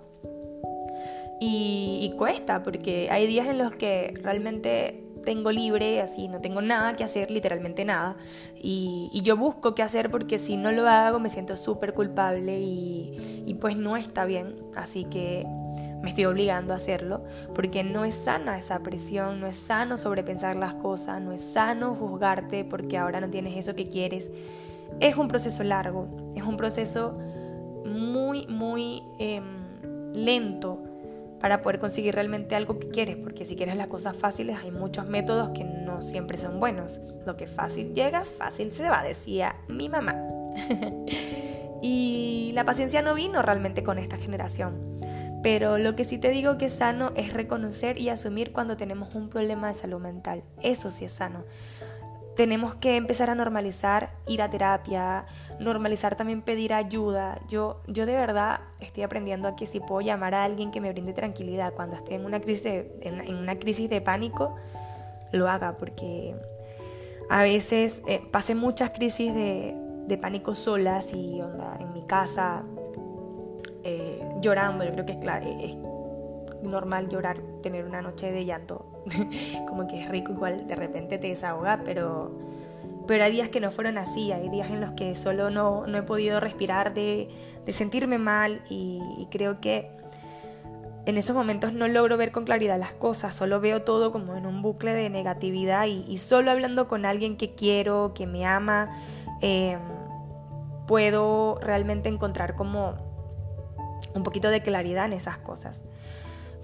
y 1.39 2.13
cuesta 2.17 2.63
porque 2.63 3.07
hay 3.09 3.27
días 3.27 3.47
en 3.47 3.57
los 3.57 3.73
que 3.73 4.13
realmente 4.21 5.02
tengo 5.23 5.51
libre, 5.51 6.01
así 6.01 6.27
no 6.27 6.41
tengo 6.41 6.61
nada 6.61 6.95
que 6.95 7.03
hacer, 7.03 7.31
literalmente 7.31 7.85
nada. 7.85 8.15
Y, 8.55 9.09
yo 9.23 9.37
busco 9.37 9.73
qué 9.73 9.83
hacer 9.83 10.11
porque 10.11 10.37
si 10.37 10.57
no 10.57 10.71
lo 10.71 10.87
hago 10.89 11.19
me 11.19 11.29
siento 11.29 11.55
súper 11.55 11.93
culpable 11.93 12.59
y, 12.59 13.43
y 13.45 13.53
pues 13.55 13.77
no 13.77 13.97
está 13.97 14.25
bien. 14.25 14.55
Así 14.75 15.05
que 15.05 15.45
me 16.03 16.09
estoy 16.09 16.25
obligando 16.25 16.73
a 16.73 16.75
hacerlo 16.75 17.23
porque 17.55 17.83
no 17.83 18.03
es 18.03 18.15
sana 18.15 18.57
esa 18.57 18.79
presión, 18.79 19.39
no 19.39 19.47
es 19.47 19.55
sano 19.55 19.97
sobrepensar 19.97 20.57
las 20.57 20.73
cosas, 20.75 21.21
no 21.21 21.31
es 21.31 21.41
sano 21.41 21.95
juzgarte 21.95 22.65
porque 22.65 22.97
ahora 22.97 23.21
no 23.21 23.29
tienes 23.29 23.55
eso 23.57 23.73
que 23.75 23.87
quieres. 23.87 24.29
Es 24.99 25.15
un 25.15 25.29
proceso 25.29 25.63
largo, 25.63 26.07
es 26.35 26.43
un 26.43 26.57
proceso 26.57 27.17
muy, 27.85 28.45
muy 28.47 29.01
em, 29.17 30.13
lento 30.13 30.92
para 31.43 31.61
poder 31.61 31.77
conseguir 31.77 32.15
realmente 32.15 32.55
algo 32.55 32.79
que 32.79 32.87
quieres, 32.87 33.17
porque 33.17 33.43
si 33.43 33.57
quieres 33.57 33.75
las 33.75 33.87
cosas 33.87 34.15
fáciles 34.15 34.59
hay 34.63 34.71
muchos 34.71 35.05
métodos 35.05 35.49
que 35.49 35.65
no 35.65 36.01
siempre 36.01 36.37
son 36.37 36.57
buenos. 36.61 37.01
Lo 37.25 37.35
que 37.35 37.47
fácil 37.47 37.93
llega, 37.93 38.23
fácil 38.23 38.71
se 38.71 38.89
va, 38.89 39.03
decía 39.03 39.57
mi 39.67 39.89
mamá. 39.89 40.15
y 41.81 42.51
la 42.53 42.63
paciencia 42.63 43.01
no 43.01 43.13
vino 43.13 43.41
realmente 43.41 43.83
con 43.83 43.99
esta 43.99 44.15
generación. 44.15 45.01
Pero 45.43 45.77
lo 45.77 45.97
que 45.97 46.05
sí 46.05 46.17
te 46.17 46.29
digo 46.29 46.57
que 46.57 46.67
es 46.67 46.75
sano 46.75 47.11
es 47.17 47.33
reconocer 47.33 47.99
y 47.99 48.07
asumir 48.07 48.53
cuando 48.53 48.77
tenemos 48.77 49.13
un 49.13 49.27
problema 49.27 49.67
de 49.67 49.73
salud 49.73 49.99
mental. 49.99 50.43
Eso 50.61 50.91
sí 50.91 51.03
es 51.03 51.11
sano. 51.11 51.43
Tenemos 52.35 52.75
que 52.75 52.95
empezar 52.95 53.29
a 53.29 53.35
normalizar 53.35 54.11
ir 54.27 54.41
a 54.41 54.49
terapia, 54.49 55.25
normalizar 55.59 56.15
también 56.15 56.41
pedir 56.41 56.73
ayuda. 56.73 57.39
Yo, 57.47 57.81
yo 57.87 58.05
de 58.05 58.13
verdad 58.13 58.61
estoy 58.79 59.03
aprendiendo 59.03 59.47
a 59.47 59.55
que 59.55 59.67
si 59.67 59.79
puedo 59.79 60.01
llamar 60.01 60.33
a 60.33 60.43
alguien 60.43 60.71
que 60.71 60.81
me 60.81 60.91
brinde 60.91 61.13
tranquilidad 61.13 61.73
cuando 61.73 61.95
estoy 61.95 62.15
en 62.15 62.25
una 62.25 62.39
crisis 62.39 62.63
de, 62.63 62.97
en, 63.01 63.35
una 63.35 63.59
crisis 63.59 63.89
de 63.89 64.01
pánico, 64.01 64.55
lo 65.31 65.47
haga, 65.49 65.77
porque 65.77 66.35
a 67.29 67.43
veces 67.43 68.01
eh, 68.07 68.21
pasé 68.31 68.55
muchas 68.55 68.89
crisis 68.91 69.33
de, 69.33 69.75
de 70.07 70.17
pánico 70.17 70.55
solas 70.55 71.13
y 71.13 71.39
onda, 71.41 71.77
en 71.79 71.93
mi 71.93 72.03
casa, 72.03 72.63
eh, 73.83 74.21
llorando. 74.41 74.83
Yo 74.83 74.91
creo 74.91 75.05
que 75.05 75.13
es, 75.13 75.19
claro, 75.19 75.45
es 75.47 75.75
normal 76.63 77.09
llorar, 77.09 77.37
tener 77.61 77.85
una 77.85 78.01
noche 78.01 78.31
de 78.31 78.45
llanto. 78.45 78.85
Como 79.67 79.87
que 79.87 80.01
es 80.01 80.09
rico, 80.09 80.31
igual 80.31 80.67
de 80.67 80.75
repente 80.75 81.17
te 81.17 81.27
desahoga, 81.27 81.81
pero, 81.83 82.31
pero 83.07 83.23
hay 83.23 83.33
días 83.33 83.49
que 83.49 83.59
no 83.59 83.71
fueron 83.71 83.97
así. 83.97 84.31
Hay 84.31 84.49
días 84.49 84.69
en 84.71 84.81
los 84.81 84.91
que 84.91 85.15
solo 85.15 85.49
no, 85.49 85.87
no 85.87 85.97
he 85.97 86.03
podido 86.03 86.39
respirar, 86.39 86.93
de, 86.93 87.29
de 87.65 87.73
sentirme 87.73 88.17
mal 88.17 88.61
y, 88.69 89.27
creo 89.31 89.59
que 89.59 89.89
en 91.05 91.17
esos 91.17 91.35
momentos 91.35 91.73
no 91.73 91.87
logro 91.87 92.17
ver 92.17 92.31
con 92.31 92.45
claridad 92.45 92.79
las 92.79 92.93
cosas, 92.93 93.35
solo 93.35 93.59
veo 93.59 93.81
todo 93.81 94.11
como 94.11 94.35
en 94.35 94.45
un 94.45 94.61
bucle 94.61 94.93
de 94.93 95.09
negatividad 95.09 95.85
y, 95.85 96.17
solo 96.17 96.51
hablando 96.51 96.87
con 96.87 97.05
alguien 97.05 97.35
que 97.35 97.55
quiero, 97.55 98.13
que 98.13 98.25
me 98.25 98.45
ama, 98.45 98.89
eh, 99.41 99.77
puedo 100.87 101.59
realmente 101.61 102.09
encontrar 102.09 102.55
como 102.55 102.95
un 104.13 104.23
poquito 104.23 104.49
de 104.49 104.61
claridad 104.61 105.05
en 105.05 105.13
esas 105.13 105.37
cosas. 105.37 105.83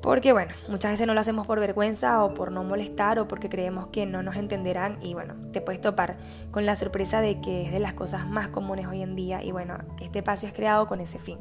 Porque 0.02 0.32
bueno, 0.32 0.54
muchas 0.70 0.92
veces 0.92 1.08
no 1.08 1.14
lo 1.14 1.20
hacemos 1.20 1.46
por 1.46 1.60
vergüenza 1.60 2.24
o 2.24 2.34
por 2.34 2.52
no 2.52 2.64
molestar 2.64 3.20
o 3.20 3.28
porque 3.28 3.50
creemos 3.50 3.88
que 3.88 4.06
no 4.06 4.24
nos 4.24 4.38
entenderán 4.38 4.98
y 5.02 5.14
bueno, 5.14 5.36
te 5.52 5.62
puedes 5.62 5.82
topar 5.82 6.18
con 6.52 6.66
la 6.66 6.76
sorpresa 6.76 7.22
de 7.22 7.42
que 7.42 7.66
es 7.66 7.72
de 7.72 7.80
las 7.80 7.94
cosas 7.94 8.28
más 8.28 8.48
comunes 8.48 8.88
hoy 8.88 9.02
en 9.02 9.16
día 9.16 9.44
y 9.44 9.52
bueno, 9.52 9.78
este 10.00 10.20
espacio 10.20 10.48
es 10.48 10.56
creado 10.56 10.88
con 10.88 11.02
ese 11.02 11.20
fin. 11.20 11.38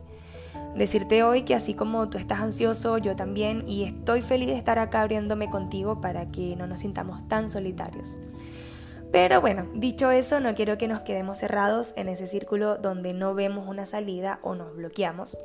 Decirte 0.76 1.22
hoy 1.22 1.42
que 1.42 1.54
así 1.54 1.74
como 1.74 2.08
tú 2.08 2.18
estás 2.18 2.40
ansioso, 2.40 2.98
yo 2.98 3.16
también 3.16 3.64
y 3.66 3.84
estoy 3.84 4.22
feliz 4.22 4.48
de 4.48 4.56
estar 4.56 4.78
acá 4.78 5.02
abriéndome 5.02 5.50
contigo 5.50 6.00
para 6.00 6.26
que 6.26 6.56
no 6.56 6.66
nos 6.66 6.80
sintamos 6.80 7.26
tan 7.28 7.50
solitarios. 7.50 8.16
Pero 9.10 9.40
bueno, 9.40 9.66
dicho 9.74 10.10
eso, 10.10 10.38
no 10.40 10.54
quiero 10.54 10.76
que 10.76 10.86
nos 10.86 11.00
quedemos 11.00 11.38
cerrados 11.38 11.94
en 11.96 12.08
ese 12.08 12.26
círculo 12.26 12.76
donde 12.76 13.14
no 13.14 13.34
vemos 13.34 13.66
una 13.66 13.86
salida 13.86 14.38
o 14.42 14.54
nos 14.54 14.76
bloqueamos. 14.76 15.36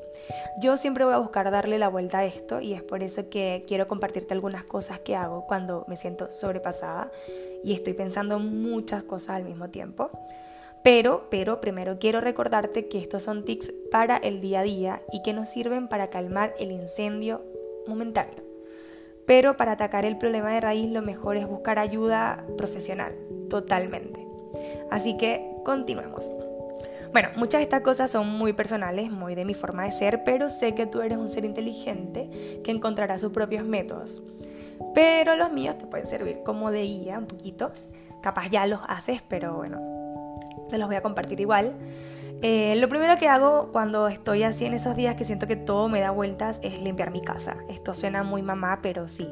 Yo 0.62 0.76
siempre 0.76 1.06
voy 1.06 1.14
a 1.14 1.20
buscar 1.20 1.50
darle 1.50 1.78
la 1.78 1.88
vuelta 1.88 2.20
a 2.20 2.26
esto 2.26 2.60
y 2.60 2.74
es 2.74 2.84
por 2.84 3.04
eso 3.04 3.30
que 3.30 3.64
quiero 3.68 3.88
compartirte 3.88 4.34
algunas 4.34 4.66
cosas 4.66 5.00
que 5.00 5.16
hago 5.16 5.46
cuando 5.48 5.86
me 5.88 5.96
siento 5.96 6.30
sobrepasada 6.34 7.10
y 7.64 7.74
estoy 7.74 7.94
pensando 7.94 8.38
muchas 8.40 9.04
cosas 9.04 9.38
al 9.38 9.46
mismo 9.46 9.70
tiempo. 9.70 10.12
Pero, 10.84 11.28
pero 11.30 11.62
primero 11.62 11.98
quiero 11.98 12.20
recordarte 12.20 12.90
que 12.90 13.00
estos 13.00 13.24
son 13.24 13.46
tics 13.46 13.72
para 13.90 14.18
el 14.18 14.42
día 14.42 14.60
a 14.60 14.64
día 14.64 15.02
y 15.14 15.24
que 15.24 15.32
nos 15.32 15.50
sirven 15.50 15.88
para 15.88 16.10
calmar 16.10 16.54
el 16.60 16.72
incendio 16.72 17.42
momentáneo. 17.88 18.44
Pero 19.26 19.56
para 19.56 19.74
atacar 19.74 20.04
el 20.04 20.18
problema 20.18 20.52
de 20.52 20.60
raíz 20.60 20.92
lo 20.92 21.02
mejor 21.02 21.38
es 21.38 21.48
buscar 21.48 21.80
ayuda 21.80 22.46
profesional, 22.58 23.16
totalmente. 23.54 24.26
Así 24.90 25.16
que 25.16 25.48
continuemos. 25.64 26.32
Bueno, 27.12 27.30
muchas 27.36 27.60
de 27.60 27.66
estas 27.66 27.82
cosas 27.82 28.10
son 28.10 28.28
muy 28.28 28.52
personales, 28.52 29.12
muy 29.12 29.36
de 29.36 29.46
mi 29.46 29.54
forma 29.54 29.84
de 29.84 29.92
ser, 29.92 30.24
pero 30.24 30.50
sé 30.50 30.74
que 30.74 30.88
tú 30.88 31.02
eres 31.02 31.20
un 31.20 31.28
ser 31.28 31.46
inteligente 31.46 32.62
que 32.64 32.72
encontrará 32.72 33.20
sus 33.20 33.32
propios 33.32 33.64
métodos. 33.64 34.24
Pero 34.96 35.36
los 35.36 35.52
míos 35.52 35.78
te 35.78 35.86
pueden 35.86 36.08
servir 36.08 36.40
como 36.44 36.72
de 36.72 36.82
guía 36.82 37.20
un 37.20 37.28
poquito. 37.28 37.72
Capaz 38.24 38.50
ya 38.50 38.66
los 38.66 38.80
haces, 38.88 39.22
pero 39.28 39.54
bueno, 39.54 40.40
te 40.70 40.80
los 40.80 40.88
voy 40.88 40.96
a 40.96 41.04
compartir 41.04 41.40
igual. 41.40 41.76
Eh, 42.42 42.76
lo 42.78 42.90
primero 42.90 43.20
que 43.20 43.28
hago 43.28 43.72
cuando 43.72 44.08
estoy 44.08 44.42
así 44.42 44.66
en 44.66 44.74
esos 44.74 44.96
días 44.96 45.14
que 45.14 45.26
siento 45.26 45.46
que 45.46 45.58
todo 45.58 45.90
me 45.90 46.00
da 46.00 46.10
vueltas 46.10 46.60
es 46.64 46.82
limpiar 46.82 47.12
mi 47.12 47.22
casa. 47.22 47.58
Esto 47.70 47.94
suena 47.94 48.24
muy 48.24 48.42
mamá, 48.42 48.80
pero 48.82 49.08
sí. 49.08 49.30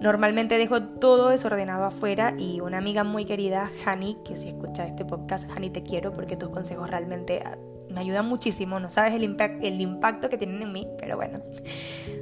Normalmente 0.00 0.58
dejo 0.58 0.82
todo 0.82 1.30
desordenado 1.30 1.84
afuera 1.84 2.34
y 2.38 2.60
una 2.60 2.78
amiga 2.78 3.04
muy 3.04 3.24
querida, 3.24 3.70
Hani, 3.84 4.18
que 4.24 4.36
si 4.36 4.48
escucha 4.48 4.86
este 4.86 5.04
podcast, 5.04 5.50
Hani 5.50 5.70
te 5.70 5.82
quiero 5.82 6.12
porque 6.12 6.36
tus 6.36 6.50
consejos 6.50 6.90
realmente 6.90 7.42
ah, 7.44 7.56
me 7.88 8.00
ayudan 8.00 8.26
muchísimo. 8.26 8.78
No 8.78 8.90
sabes 8.90 9.14
el, 9.14 9.22
impacto 9.22 10.28
que 10.28 10.38
tienen 10.38 10.62
en 10.62 10.72
mí, 10.72 10.86
pero 10.98 11.16
bueno. 11.16 11.40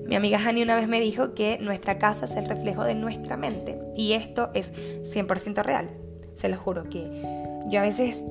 Mi 0.06 0.14
amiga 0.14 0.38
Hani 0.38 0.62
una 0.62 0.76
vez 0.76 0.88
me 0.88 1.00
dijo 1.00 1.34
que 1.34 1.58
nuestra 1.58 1.98
casa 1.98 2.26
es 2.26 2.36
el 2.36 2.46
reflejo 2.46 2.84
de 2.84 2.94
nuestra 2.94 3.36
mente 3.36 3.80
y 3.96 4.12
esto 4.12 4.50
es 4.54 4.72
100% 4.74 5.62
real. 5.62 5.90
Se 6.34 6.48
lo 6.48 6.56
juro 6.56 6.84
que 6.84 7.22
yo 7.68 7.80
a 7.80 7.82
veces 7.82 8.24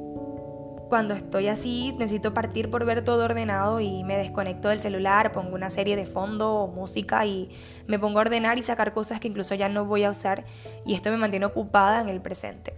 cuando 0.94 1.16
estoy 1.16 1.48
así 1.48 1.92
necesito 1.98 2.36
partir 2.36 2.70
por 2.70 2.86
ver 2.86 3.04
todo 3.04 3.26
ordenado 3.26 3.80
y 3.80 4.04
me 4.04 4.16
desconecto 4.16 4.70
del 4.70 4.80
celular, 4.80 5.32
pongo 5.32 5.56
una 5.56 5.72
serie 5.72 5.96
de 5.96 6.06
fondo 6.06 6.54
o 6.54 6.68
música 6.68 7.26
y 7.26 7.50
me 7.88 7.98
pongo 7.98 8.20
a 8.20 8.22
ordenar 8.22 8.60
y 8.60 8.62
sacar 8.62 8.94
cosas 8.94 9.20
que 9.20 9.28
incluso 9.28 9.56
ya 9.56 9.70
no 9.70 9.86
voy 9.86 10.04
a 10.04 10.12
usar 10.12 10.46
y 10.86 10.94
esto 10.94 11.10
me 11.10 11.18
mantiene 11.18 11.48
ocupada 11.48 12.00
en 12.00 12.10
el 12.10 12.22
presente. 12.22 12.76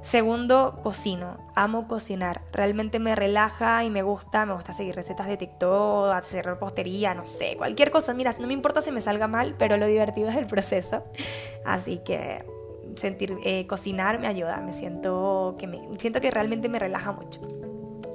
Segundo, 0.00 0.80
cocino. 0.82 1.36
Amo 1.54 1.86
cocinar. 1.88 2.40
Realmente 2.52 3.00
me 3.00 3.14
relaja 3.14 3.84
y 3.84 3.90
me 3.90 4.02
gusta. 4.02 4.46
Me 4.46 4.54
gusta 4.54 4.72
seguir 4.72 4.94
recetas 4.94 5.26
de 5.26 5.36
TikTok, 5.36 6.12
hacer 6.12 6.46
repostería, 6.46 7.12
no 7.12 7.26
sé, 7.26 7.56
cualquier 7.58 7.90
cosa. 7.90 8.14
Mira, 8.14 8.30
no 8.38 8.46
me 8.46 8.54
importa 8.54 8.80
si 8.80 8.92
me 8.92 9.00
salga 9.02 9.26
mal, 9.26 9.56
pero 9.58 9.76
lo 9.76 9.86
divertido 9.86 10.30
es 10.30 10.36
el 10.36 10.46
proceso. 10.46 11.02
Así 11.66 11.98
que 11.98 12.46
sentir, 12.96 13.36
eh, 13.44 13.66
cocinar 13.66 14.18
me 14.18 14.26
ayuda, 14.26 14.60
me 14.60 14.72
siento 14.72 15.56
que, 15.58 15.66
me, 15.66 15.80
siento 15.98 16.20
que 16.20 16.30
realmente 16.30 16.68
me 16.68 16.78
relaja 16.78 17.12
mucho. 17.12 17.40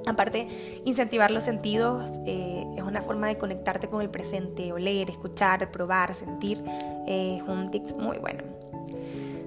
Aparte, 0.06 0.48
incentivar 0.84 1.30
los 1.30 1.44
sentidos 1.44 2.10
eh, 2.26 2.64
es 2.76 2.82
una 2.82 3.02
forma 3.02 3.28
de 3.28 3.38
conectarte 3.38 3.88
con 3.88 4.02
el 4.02 4.10
presente, 4.10 4.72
oler, 4.72 5.08
escuchar, 5.10 5.70
probar, 5.70 6.14
sentir. 6.14 6.62
Eh, 7.06 7.38
es 7.40 7.48
un 7.48 7.70
tip 7.70 7.84
muy 7.96 8.18
bueno. 8.18 8.42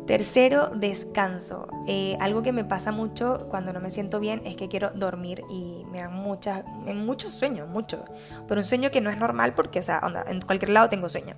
Tercero, 0.07 0.69
descanso. 0.69 1.67
algo 2.19 2.43
que 2.43 2.51
me 2.51 2.63
pasa 2.63 2.91
mucho 2.91 3.47
cuando 3.49 3.73
no 3.73 3.79
me 3.79 3.89
siento 3.89 4.19
bien 4.19 4.41
es 4.45 4.55
que 4.55 4.67
quiero 4.67 4.91
dormir 4.91 5.43
y 5.49 5.83
me 5.91 5.97
dan 5.97 6.13
muchas, 6.13 6.63
muchos 6.93 7.31
sueños, 7.31 7.67
mucho. 7.67 8.05
Pero 8.47 8.61
un 8.61 8.65
sueño 8.65 8.91
que 8.91 9.01
no 9.01 9.09
es 9.09 9.17
normal 9.17 9.55
porque, 9.55 9.79
o 9.79 9.83
sea, 9.83 9.99
en 10.27 10.41
cualquier 10.41 10.69
lado 10.69 10.89
tengo 10.89 11.09
sueño 11.09 11.35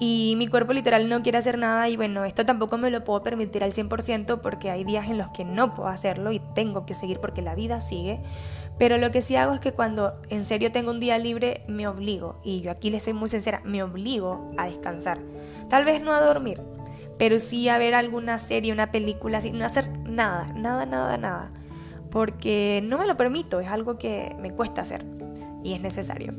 y 0.00 0.34
mi 0.36 0.46
cuerpo 0.46 0.72
literal 0.72 1.08
no 1.08 1.22
quiere 1.22 1.38
hacer 1.38 1.58
nada 1.58 1.88
y 1.88 1.96
bueno, 1.96 2.24
esto 2.24 2.46
tampoco 2.46 2.78
me 2.78 2.90
lo 2.90 3.02
puedo 3.02 3.22
permitir 3.22 3.64
al 3.64 3.72
100% 3.72 4.40
porque 4.40 4.70
hay 4.70 4.84
días 4.84 5.08
en 5.08 5.18
los 5.18 5.28
que 5.28 5.44
no 5.44 5.74
puedo 5.74 5.88
hacerlo 5.88 6.30
y 6.30 6.40
tengo 6.54 6.86
que 6.86 6.94
seguir 6.94 7.18
porque 7.18 7.42
la 7.42 7.56
vida 7.56 7.80
sigue. 7.80 8.20
Pero 8.78 8.96
lo 8.98 9.10
que 9.10 9.22
sí 9.22 9.34
hago 9.34 9.54
es 9.54 9.60
que 9.60 9.72
cuando 9.72 10.14
en 10.30 10.44
serio 10.44 10.70
tengo 10.70 10.92
un 10.92 11.00
día 11.00 11.18
libre 11.18 11.64
me 11.66 11.88
obligo, 11.88 12.40
y 12.44 12.60
yo 12.60 12.70
aquí 12.70 12.90
les 12.90 13.02
soy 13.02 13.12
muy 13.12 13.28
sincera, 13.28 13.60
me 13.64 13.82
obligo 13.82 14.52
a 14.56 14.66
descansar. 14.66 15.18
Tal 15.68 15.84
vez 15.84 16.00
no 16.00 16.12
a 16.12 16.20
dormir, 16.20 16.60
pero 17.18 17.40
sí 17.40 17.68
a 17.68 17.78
ver 17.78 17.96
alguna 17.96 18.38
serie, 18.38 18.72
una 18.72 18.92
película, 18.92 19.40
sin 19.40 19.60
hacer 19.62 19.88
nada, 20.08 20.52
nada, 20.54 20.86
nada, 20.86 21.16
nada. 21.16 21.50
Porque 22.12 22.80
no 22.84 22.98
me 22.98 23.06
lo 23.06 23.16
permito, 23.16 23.58
es 23.58 23.68
algo 23.68 23.98
que 23.98 24.34
me 24.38 24.52
cuesta 24.52 24.82
hacer 24.82 25.04
y 25.64 25.72
es 25.72 25.80
necesario. 25.80 26.34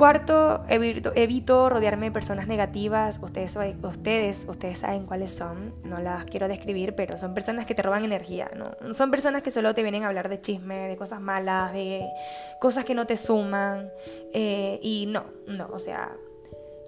Cuarto, 0.00 0.64
evito, 0.70 1.68
rodearme 1.68 2.06
de 2.06 2.10
personas 2.10 2.46
negativas. 2.46 3.18
Ustedes, 3.20 3.54
ustedes, 3.82 4.46
ustedes 4.48 4.78
saben 4.78 5.04
cuáles 5.04 5.30
son. 5.30 5.74
No 5.84 5.98
las 6.00 6.24
quiero 6.24 6.48
describir, 6.48 6.94
pero 6.94 7.18
son 7.18 7.34
personas 7.34 7.66
que 7.66 7.74
te 7.74 7.82
roban 7.82 8.02
energía. 8.06 8.48
¿no? 8.56 8.94
Son 8.94 9.10
personas 9.10 9.42
que 9.42 9.50
solo 9.50 9.74
te 9.74 9.82
vienen 9.82 10.04
a 10.04 10.06
hablar 10.06 10.30
de 10.30 10.40
chisme, 10.40 10.88
de 10.88 10.96
cosas 10.96 11.20
malas, 11.20 11.74
de 11.74 12.08
cosas 12.62 12.86
que 12.86 12.94
no 12.94 13.06
te 13.06 13.18
suman. 13.18 13.90
Eh, 14.32 14.80
y 14.82 15.04
no, 15.04 15.26
no, 15.46 15.68
o 15.70 15.78
sea, 15.78 16.16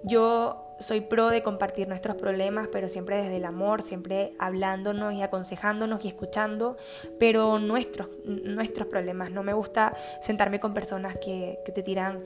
yo 0.03 0.63
soy 0.79 1.01
pro 1.01 1.29
de 1.29 1.43
compartir 1.43 1.87
nuestros 1.87 2.15
problemas, 2.15 2.67
pero 2.71 2.89
siempre 2.89 3.17
desde 3.17 3.37
el 3.37 3.45
amor, 3.45 3.83
siempre 3.83 4.31
hablándonos 4.39 5.13
y 5.13 5.21
aconsejándonos 5.21 6.03
y 6.03 6.07
escuchando, 6.07 6.77
pero 7.19 7.59
nuestros, 7.59 8.09
nuestros 8.25 8.87
problemas. 8.87 9.29
No 9.29 9.43
me 9.43 9.53
gusta 9.53 9.95
sentarme 10.19 10.59
con 10.59 10.73
personas 10.73 11.17
que, 11.19 11.59
que 11.63 11.71
te 11.71 11.83
tiran 11.83 12.23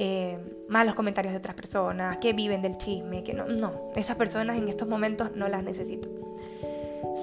eh, 0.00 0.38
malos 0.68 0.94
comentarios 0.94 1.32
de 1.32 1.38
otras 1.38 1.56
personas, 1.56 2.18
que 2.18 2.32
viven 2.32 2.62
del 2.62 2.78
chisme, 2.78 3.24
que 3.24 3.34
no, 3.34 3.46
no, 3.46 3.90
esas 3.96 4.16
personas 4.16 4.56
en 4.56 4.68
estos 4.68 4.86
momentos 4.86 5.32
no 5.34 5.48
las 5.48 5.64
necesito. 5.64 6.08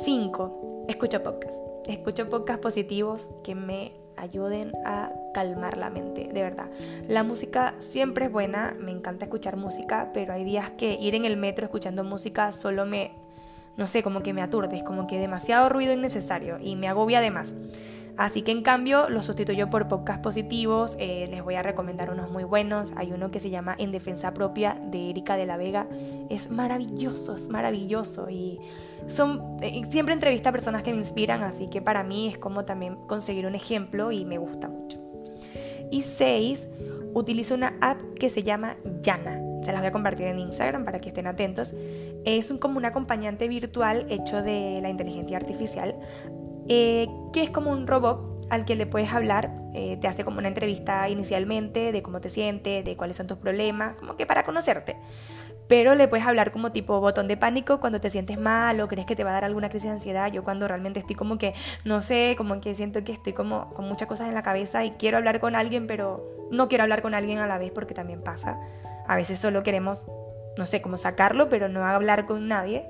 5. 0.03 0.83
Escucho 0.89 1.23
podcasts. 1.23 1.63
Escucho 1.87 2.29
podcasts 2.29 2.61
positivos 2.61 3.29
que 3.45 3.55
me 3.55 3.93
ayuden 4.17 4.73
a 4.85 5.09
calmar 5.33 5.77
la 5.77 5.89
mente, 5.89 6.27
de 6.27 6.41
verdad. 6.41 6.69
La 7.07 7.23
música 7.23 7.75
siempre 7.79 8.25
es 8.25 8.31
buena, 8.31 8.75
me 8.77 8.91
encanta 8.91 9.23
escuchar 9.23 9.55
música, 9.55 10.11
pero 10.13 10.33
hay 10.33 10.43
días 10.43 10.71
que 10.71 10.95
ir 10.95 11.15
en 11.15 11.23
el 11.23 11.37
metro 11.37 11.63
escuchando 11.63 12.03
música 12.03 12.51
solo 12.51 12.85
me, 12.85 13.13
no 13.77 13.87
sé, 13.87 14.03
como 14.03 14.21
que 14.21 14.33
me 14.33 14.41
aturde, 14.41 14.75
es 14.75 14.83
como 14.83 15.07
que 15.07 15.17
demasiado 15.17 15.69
ruido 15.69 15.93
innecesario 15.93 16.57
y 16.59 16.75
me 16.75 16.89
agobia 16.89 17.19
además. 17.19 17.53
Así 18.17 18.43
que 18.43 18.51
en 18.51 18.61
cambio 18.61 19.09
los 19.09 19.25
sustituyo 19.25 19.69
por 19.69 19.89
podcasts 19.89 20.23
positivos, 20.23 20.95
eh, 20.99 21.27
les 21.29 21.43
voy 21.43 21.55
a 21.55 21.63
recomendar 21.63 22.09
unos 22.09 22.31
muy 22.31 22.45
buenos. 22.45 22.93
Hay 22.95 23.11
uno 23.11 23.29
que 23.29 23.41
se 23.41 23.49
llama 23.49 23.75
En 23.77 23.91
Defensa 23.91 24.33
Propia 24.33 24.79
de 24.89 25.09
Erika 25.09 25.35
de 25.35 25.45
la 25.45 25.57
Vega. 25.57 25.87
Es 26.29 26.49
maravilloso, 26.49 27.35
es 27.35 27.49
maravilloso 27.49 28.29
y 28.29 28.59
son 29.07 29.57
eh, 29.61 29.83
siempre 29.89 30.13
entrevista 30.13 30.49
a 30.49 30.51
personas 30.53 30.83
que 30.83 30.91
me 30.91 30.99
inspiran, 30.99 31.43
así 31.43 31.67
que 31.67 31.81
para 31.81 32.03
mí 32.03 32.29
es 32.29 32.37
como 32.37 32.63
también 32.63 32.95
conseguir 33.07 33.45
un 33.47 33.55
ejemplo 33.55 34.11
y 34.11 34.23
me 34.23 34.37
gusta 34.37 34.69
mucho. 34.69 34.97
Y 35.91 36.01
seis, 36.01 36.67
utilizo 37.13 37.53
una 37.53 37.75
app 37.81 37.99
que 38.17 38.29
se 38.29 38.43
llama 38.43 38.77
Yana. 39.01 39.41
Se 39.61 39.71
las 39.71 39.81
voy 39.81 39.87
a 39.87 39.91
compartir 39.91 40.27
en 40.27 40.39
Instagram 40.39 40.85
para 40.85 41.01
que 41.01 41.09
estén 41.09 41.27
atentos. 41.27 41.73
Es 42.23 42.49
un, 42.49 42.59
como 42.59 42.77
un 42.77 42.85
acompañante 42.85 43.47
virtual 43.47 44.05
hecho 44.09 44.41
de 44.41 44.79
la 44.81 44.89
inteligencia 44.89 45.37
artificial 45.37 45.95
eh, 46.67 47.07
que 47.33 47.43
es 47.43 47.49
como 47.49 47.71
un 47.71 47.87
robot 47.87 48.47
al 48.49 48.65
que 48.65 48.75
le 48.75 48.85
puedes 48.85 49.11
hablar, 49.13 49.51
eh, 49.73 49.97
te 49.97 50.07
hace 50.07 50.23
como 50.23 50.39
una 50.39 50.47
entrevista 50.47 51.09
inicialmente 51.09 51.91
de 51.91 52.01
cómo 52.01 52.21
te 52.21 52.29
sientes, 52.29 52.85
de 52.85 52.95
cuáles 52.95 53.17
son 53.17 53.27
tus 53.27 53.37
problemas, 53.37 53.95
como 53.95 54.15
que 54.15 54.25
para 54.25 54.43
conocerte. 54.43 54.97
Pero 55.67 55.95
le 55.95 56.07
puedes 56.07 56.25
hablar 56.25 56.51
como 56.51 56.71
tipo 56.71 56.99
botón 56.99 57.27
de 57.27 57.37
pánico 57.37 57.79
cuando 57.79 57.99
te 57.99 58.11
sientes 58.11 58.37
mal 58.37 58.79
o 58.81 58.87
crees 58.87 59.07
que 59.07 59.15
te 59.15 59.23
va 59.23 59.31
a 59.31 59.33
dar 59.33 59.45
alguna 59.45 59.69
crisis 59.69 59.89
de 59.89 59.95
ansiedad. 59.95 60.31
Yo 60.31 60.43
cuando 60.43 60.67
realmente 60.67 60.99
estoy 60.99 61.15
como 61.15 61.39
que, 61.39 61.55
no 61.83 62.01
sé, 62.01 62.35
como 62.37 62.61
que 62.61 62.75
siento 62.75 63.03
que 63.03 63.11
estoy 63.11 63.33
como 63.33 63.73
con 63.73 63.87
muchas 63.87 64.07
cosas 64.07 64.27
en 64.27 64.35
la 64.35 64.43
cabeza 64.43 64.85
y 64.85 64.91
quiero 64.91 65.17
hablar 65.17 65.39
con 65.39 65.55
alguien, 65.55 65.87
pero 65.87 66.23
no 66.51 66.67
quiero 66.67 66.83
hablar 66.83 67.01
con 67.01 67.15
alguien 67.15 67.39
a 67.39 67.47
la 67.47 67.57
vez 67.57 67.71
porque 67.71 67.95
también 67.95 68.21
pasa. 68.21 68.59
A 69.07 69.15
veces 69.15 69.39
solo 69.39 69.63
queremos, 69.63 70.05
no 70.55 70.67
sé, 70.67 70.83
como 70.83 70.97
sacarlo, 70.97 71.49
pero 71.49 71.67
no 71.67 71.83
hablar 71.83 72.27
con 72.27 72.47
nadie. 72.47 72.87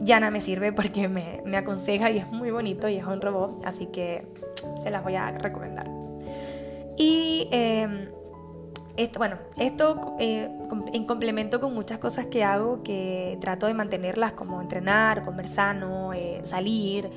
Yana 0.00 0.30
me 0.30 0.40
sirve 0.40 0.72
porque 0.72 1.08
me, 1.08 1.56
aconseja 1.56 2.10
y 2.10 2.18
es 2.18 2.30
muy 2.30 2.50
bonito 2.50 2.88
y 2.88 2.96
es 2.96 3.04
un 3.04 3.20
robot, 3.20 3.62
así 3.64 3.86
que 3.86 4.26
se 4.82 4.90
las 4.90 5.02
voy 5.02 5.16
a 5.16 5.30
recomendar. 5.32 5.88
Y 6.96 7.48
em, 7.50 8.08
esto, 8.96 9.18
bueno, 9.18 9.38
esto 9.56 10.16
eh, 10.18 10.50
en 10.92 11.04
complemento 11.04 11.60
con 11.60 11.74
muchas 11.74 11.98
cosas 11.98 12.26
que 12.26 12.42
hago 12.42 12.82
que 12.82 13.38
trato 13.40 13.66
de 13.66 13.74
mantenerlas 13.74 14.32
como 14.32 14.60
entrenar, 14.60 15.24
comer 15.24 15.48
sano, 15.48 16.12
eh, 16.12 16.40
salir, 16.42 17.10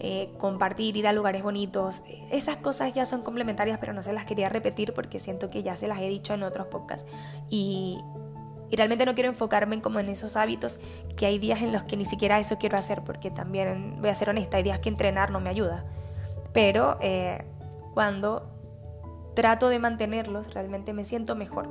eh, 0.00 0.30
compartir, 0.38 0.96
ir 0.96 1.06
a 1.06 1.12
lugares 1.12 1.42
bonitos. 1.42 2.02
Esas 2.30 2.56
cosas 2.56 2.92
ya 2.94 3.06
son 3.06 3.22
complementarias, 3.22 3.78
pero 3.78 3.92
no 3.92 4.02
se 4.02 4.12
las 4.12 4.26
quería 4.26 4.48
repetir 4.48 4.92
porque 4.92 5.18
siento 5.18 5.50
que 5.50 5.62
ya 5.62 5.76
se 5.76 5.88
las 5.88 5.98
he 6.00 6.08
dicho 6.08 6.34
en 6.34 6.42
otros 6.42 6.66
podcasts. 6.66 7.08
Y, 7.50 7.98
y 8.74 8.76
realmente 8.76 9.06
no 9.06 9.14
quiero 9.14 9.28
enfocarme 9.28 9.76
en 9.76 9.80
como 9.80 10.00
en 10.00 10.08
esos 10.08 10.34
hábitos, 10.34 10.80
que 11.16 11.26
hay 11.26 11.38
días 11.38 11.62
en 11.62 11.70
los 11.70 11.84
que 11.84 11.96
ni 11.96 12.04
siquiera 12.04 12.40
eso 12.40 12.58
quiero 12.58 12.76
hacer, 12.76 13.02
porque 13.02 13.30
también, 13.30 13.98
voy 14.00 14.10
a 14.10 14.16
ser 14.16 14.30
honesta, 14.30 14.56
hay 14.56 14.64
días 14.64 14.80
que 14.80 14.88
entrenar 14.88 15.30
no 15.30 15.38
me 15.38 15.48
ayuda. 15.48 15.84
Pero 16.52 16.98
eh, 17.00 17.44
cuando 17.94 18.50
trato 19.36 19.68
de 19.68 19.78
mantenerlos, 19.78 20.52
realmente 20.52 20.92
me 20.92 21.04
siento 21.04 21.36
mejor. 21.36 21.68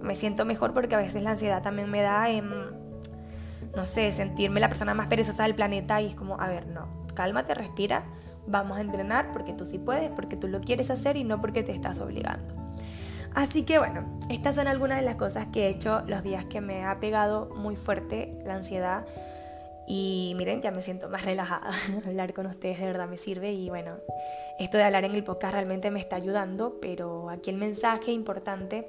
Me 0.00 0.16
siento 0.16 0.46
mejor 0.46 0.72
porque 0.72 0.94
a 0.94 0.98
veces 0.98 1.22
la 1.22 1.32
ansiedad 1.32 1.62
también 1.62 1.90
me 1.90 2.00
da, 2.00 2.30
en, 2.30 2.48
no 3.76 3.84
sé, 3.84 4.10
sentirme 4.10 4.60
la 4.60 4.70
persona 4.70 4.94
más 4.94 5.08
perezosa 5.08 5.42
del 5.42 5.54
planeta 5.54 6.00
y 6.00 6.06
es 6.06 6.14
como, 6.14 6.40
a 6.40 6.48
ver, 6.48 6.68
no, 6.68 6.88
cálmate, 7.12 7.52
respira, 7.52 8.06
vamos 8.46 8.78
a 8.78 8.80
entrenar 8.80 9.30
porque 9.30 9.52
tú 9.52 9.66
sí 9.66 9.78
puedes, 9.78 10.10
porque 10.12 10.36
tú 10.36 10.48
lo 10.48 10.62
quieres 10.62 10.90
hacer 10.90 11.18
y 11.18 11.24
no 11.24 11.42
porque 11.42 11.62
te 11.62 11.72
estás 11.72 12.00
obligando. 12.00 12.63
Así 13.34 13.64
que 13.64 13.78
bueno, 13.78 14.04
estas 14.30 14.54
son 14.54 14.68
algunas 14.68 15.00
de 15.00 15.04
las 15.04 15.16
cosas 15.16 15.48
que 15.48 15.66
he 15.66 15.68
hecho 15.68 16.02
los 16.06 16.22
días 16.22 16.44
que 16.44 16.60
me 16.60 16.84
ha 16.84 17.00
pegado 17.00 17.46
muy 17.56 17.74
fuerte 17.74 18.32
la 18.44 18.54
ansiedad. 18.54 19.04
Y 19.88 20.34
miren, 20.36 20.62
ya 20.62 20.70
me 20.70 20.82
siento 20.82 21.08
más 21.08 21.24
relajada. 21.24 21.70
hablar 22.06 22.32
con 22.32 22.46
ustedes 22.46 22.78
de 22.78 22.86
verdad 22.86 23.08
me 23.08 23.18
sirve. 23.18 23.52
Y 23.52 23.68
bueno, 23.68 23.96
esto 24.60 24.78
de 24.78 24.84
hablar 24.84 25.04
en 25.04 25.16
el 25.16 25.24
podcast 25.24 25.54
realmente 25.54 25.90
me 25.90 26.00
está 26.00 26.16
ayudando. 26.16 26.78
Pero 26.80 27.28
aquí 27.28 27.50
el 27.50 27.56
mensaje 27.56 28.12
importante 28.12 28.88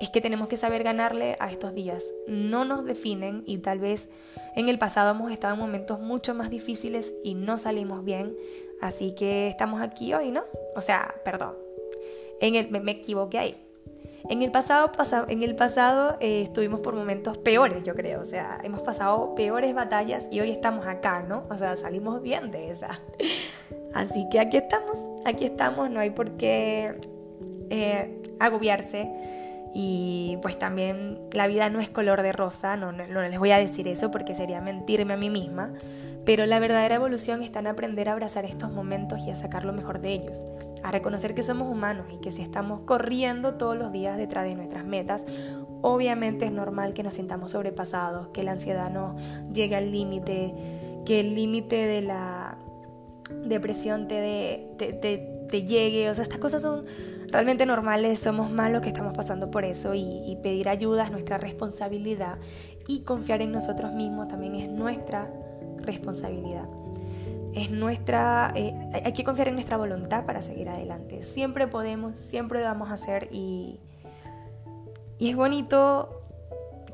es 0.00 0.10
que 0.10 0.20
tenemos 0.20 0.48
que 0.48 0.56
saber 0.56 0.82
ganarle 0.82 1.36
a 1.38 1.50
estos 1.50 1.72
días. 1.72 2.04
No 2.26 2.64
nos 2.64 2.84
definen 2.84 3.44
y 3.46 3.58
tal 3.58 3.78
vez 3.78 4.10
en 4.56 4.68
el 4.68 4.78
pasado 4.78 5.12
hemos 5.12 5.30
estado 5.30 5.54
en 5.54 5.60
momentos 5.60 6.00
mucho 6.00 6.34
más 6.34 6.50
difíciles 6.50 7.12
y 7.22 7.34
no 7.34 7.58
salimos 7.58 8.04
bien. 8.04 8.36
Así 8.80 9.14
que 9.14 9.46
estamos 9.46 9.80
aquí 9.80 10.14
hoy, 10.14 10.32
¿no? 10.32 10.42
O 10.74 10.82
sea, 10.82 11.14
perdón. 11.24 11.54
En 12.40 12.54
el, 12.54 12.70
me 12.70 12.92
equivoqué 12.92 13.38
ahí 13.38 13.67
en 14.28 14.42
el 14.42 14.50
pasado, 14.50 14.90
en 15.28 15.42
el 15.42 15.54
pasado 15.54 16.16
eh, 16.20 16.42
estuvimos 16.42 16.80
por 16.80 16.94
momentos 16.94 17.38
peores, 17.38 17.82
yo 17.84 17.94
creo. 17.94 18.20
O 18.20 18.24
sea, 18.24 18.58
hemos 18.62 18.80
pasado 18.80 19.34
peores 19.34 19.74
batallas 19.74 20.28
y 20.30 20.40
hoy 20.40 20.50
estamos 20.50 20.86
acá, 20.86 21.22
¿no? 21.22 21.44
O 21.50 21.56
sea, 21.56 21.76
salimos 21.76 22.22
bien 22.22 22.50
de 22.50 22.70
esa. 22.70 23.00
Así 23.94 24.28
que 24.30 24.38
aquí 24.38 24.58
estamos, 24.58 25.00
aquí 25.24 25.44
estamos, 25.44 25.90
no 25.90 26.00
hay 26.00 26.10
por 26.10 26.32
qué 26.32 26.96
eh, 27.70 28.22
agobiarse. 28.38 29.10
Y 29.74 30.38
pues 30.42 30.58
también 30.58 31.18
la 31.32 31.46
vida 31.46 31.68
no 31.70 31.80
es 31.80 31.90
color 31.90 32.22
de 32.22 32.32
rosa, 32.32 32.76
no, 32.76 32.90
no 32.90 33.22
les 33.22 33.38
voy 33.38 33.50
a 33.50 33.58
decir 33.58 33.86
eso 33.86 34.10
porque 34.10 34.34
sería 34.34 34.60
mentirme 34.60 35.14
a 35.14 35.16
mí 35.16 35.30
misma. 35.30 35.72
Pero 36.24 36.46
la 36.46 36.58
verdadera 36.58 36.96
evolución 36.96 37.42
está 37.42 37.60
en 37.60 37.68
aprender 37.68 38.08
a 38.08 38.12
abrazar 38.12 38.44
estos 38.44 38.70
momentos 38.70 39.24
y 39.26 39.30
a 39.30 39.36
sacar 39.36 39.64
lo 39.64 39.72
mejor 39.72 40.00
de 40.00 40.12
ellos, 40.12 40.44
a 40.82 40.90
reconocer 40.90 41.34
que 41.34 41.42
somos 41.42 41.70
humanos 41.70 42.06
y 42.12 42.18
que 42.18 42.30
si 42.30 42.42
estamos 42.42 42.80
corriendo 42.80 43.54
todos 43.54 43.76
los 43.76 43.92
días 43.92 44.16
detrás 44.16 44.44
de 44.44 44.54
nuestras 44.54 44.84
metas, 44.84 45.24
obviamente 45.80 46.44
es 46.44 46.52
normal 46.52 46.94
que 46.94 47.02
nos 47.02 47.14
sintamos 47.14 47.52
sobrepasados, 47.52 48.28
que 48.28 48.42
la 48.42 48.52
ansiedad 48.52 48.90
nos 48.90 49.20
llegue 49.52 49.76
al 49.76 49.90
límite, 49.90 50.54
que 51.06 51.20
el 51.20 51.34
límite 51.34 51.76
de 51.86 52.02
la 52.02 52.58
depresión 53.44 54.08
te, 54.08 54.68
te, 54.78 55.62
llegue, 55.62 56.10
o 56.10 56.14
sea, 56.14 56.22
estas 56.22 56.38
cosas 56.38 56.62
son 56.62 56.84
realmente 57.30 57.64
normales, 57.66 58.18
somos 58.18 58.50
malos 58.50 58.82
que 58.82 58.88
estamos 58.88 59.14
pasando 59.14 59.50
por 59.50 59.64
eso 59.64 59.94
y, 59.94 60.30
y 60.30 60.36
pedir 60.42 60.68
ayuda 60.68 61.04
es 61.04 61.10
nuestra 61.10 61.38
responsabilidad 61.38 62.38
y 62.86 63.00
confiar 63.00 63.42
en 63.42 63.52
nosotros 63.52 63.92
mismos 63.92 64.28
también 64.28 64.54
es 64.54 64.68
nuestra 64.68 65.30
responsabilidad. 65.78 66.68
Es 67.54 67.70
nuestra, 67.70 68.52
eh, 68.54 68.74
hay 69.04 69.12
que 69.12 69.24
confiar 69.24 69.48
en 69.48 69.54
nuestra 69.54 69.76
voluntad 69.76 70.26
para 70.26 70.42
seguir 70.42 70.68
adelante. 70.68 71.22
Siempre 71.22 71.66
podemos, 71.66 72.16
siempre 72.16 72.60
lo 72.60 72.66
vamos 72.66 72.90
a 72.90 72.94
hacer 72.94 73.28
y, 73.32 73.80
y 75.18 75.30
es 75.30 75.36
bonito 75.36 76.22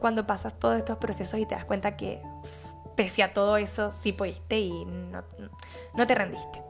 cuando 0.01 0.27
pasas 0.27 0.59
todos 0.59 0.79
estos 0.79 0.99
procesos 0.99 1.41
y 1.41 1.47
te 1.47 1.55
das 1.55 1.65
cuenta 1.65 1.97
que 1.97 2.23
pese 2.97 3.23
a 3.23 3.33
todo 3.33 3.57
eso 3.57 3.91
sí 3.91 4.13
pudiste 4.13 4.59
y 4.59 4.85
no, 4.85 5.25
no 5.95 6.07
te 6.07 6.15
rendiste. 6.15 6.63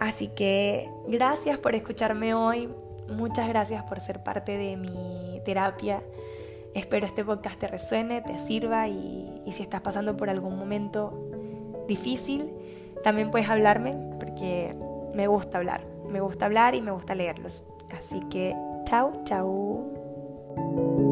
Así 0.00 0.28
que 0.28 0.88
gracias 1.08 1.58
por 1.58 1.74
escucharme 1.74 2.34
hoy, 2.34 2.68
muchas 3.08 3.48
gracias 3.48 3.82
por 3.84 4.00
ser 4.00 4.22
parte 4.22 4.56
de 4.56 4.76
mi 4.76 5.40
terapia. 5.44 6.02
Espero 6.78 7.06
este 7.06 7.24
podcast 7.24 7.58
te 7.58 7.66
resuene, 7.66 8.22
te 8.22 8.38
sirva 8.38 8.86
y, 8.86 9.42
si 9.50 9.64
estás 9.64 9.80
pasando 9.80 10.16
por 10.16 10.30
algún 10.30 10.56
momento 10.56 11.28
difícil, 11.88 12.54
también 13.02 13.32
puedes 13.32 13.48
hablarme 13.48 13.96
porque 14.20 14.76
me 15.12 15.26
gusta 15.26 15.58
hablar. 15.58 15.84
Me 16.08 16.20
gusta 16.20 16.46
hablar 16.46 16.76
y 16.76 16.80
me 16.80 16.92
gusta 16.92 17.16
leerlos. 17.16 17.64
Así 17.90 18.20
que, 18.30 18.54
chao, 18.84 19.12
chao. 19.24 21.07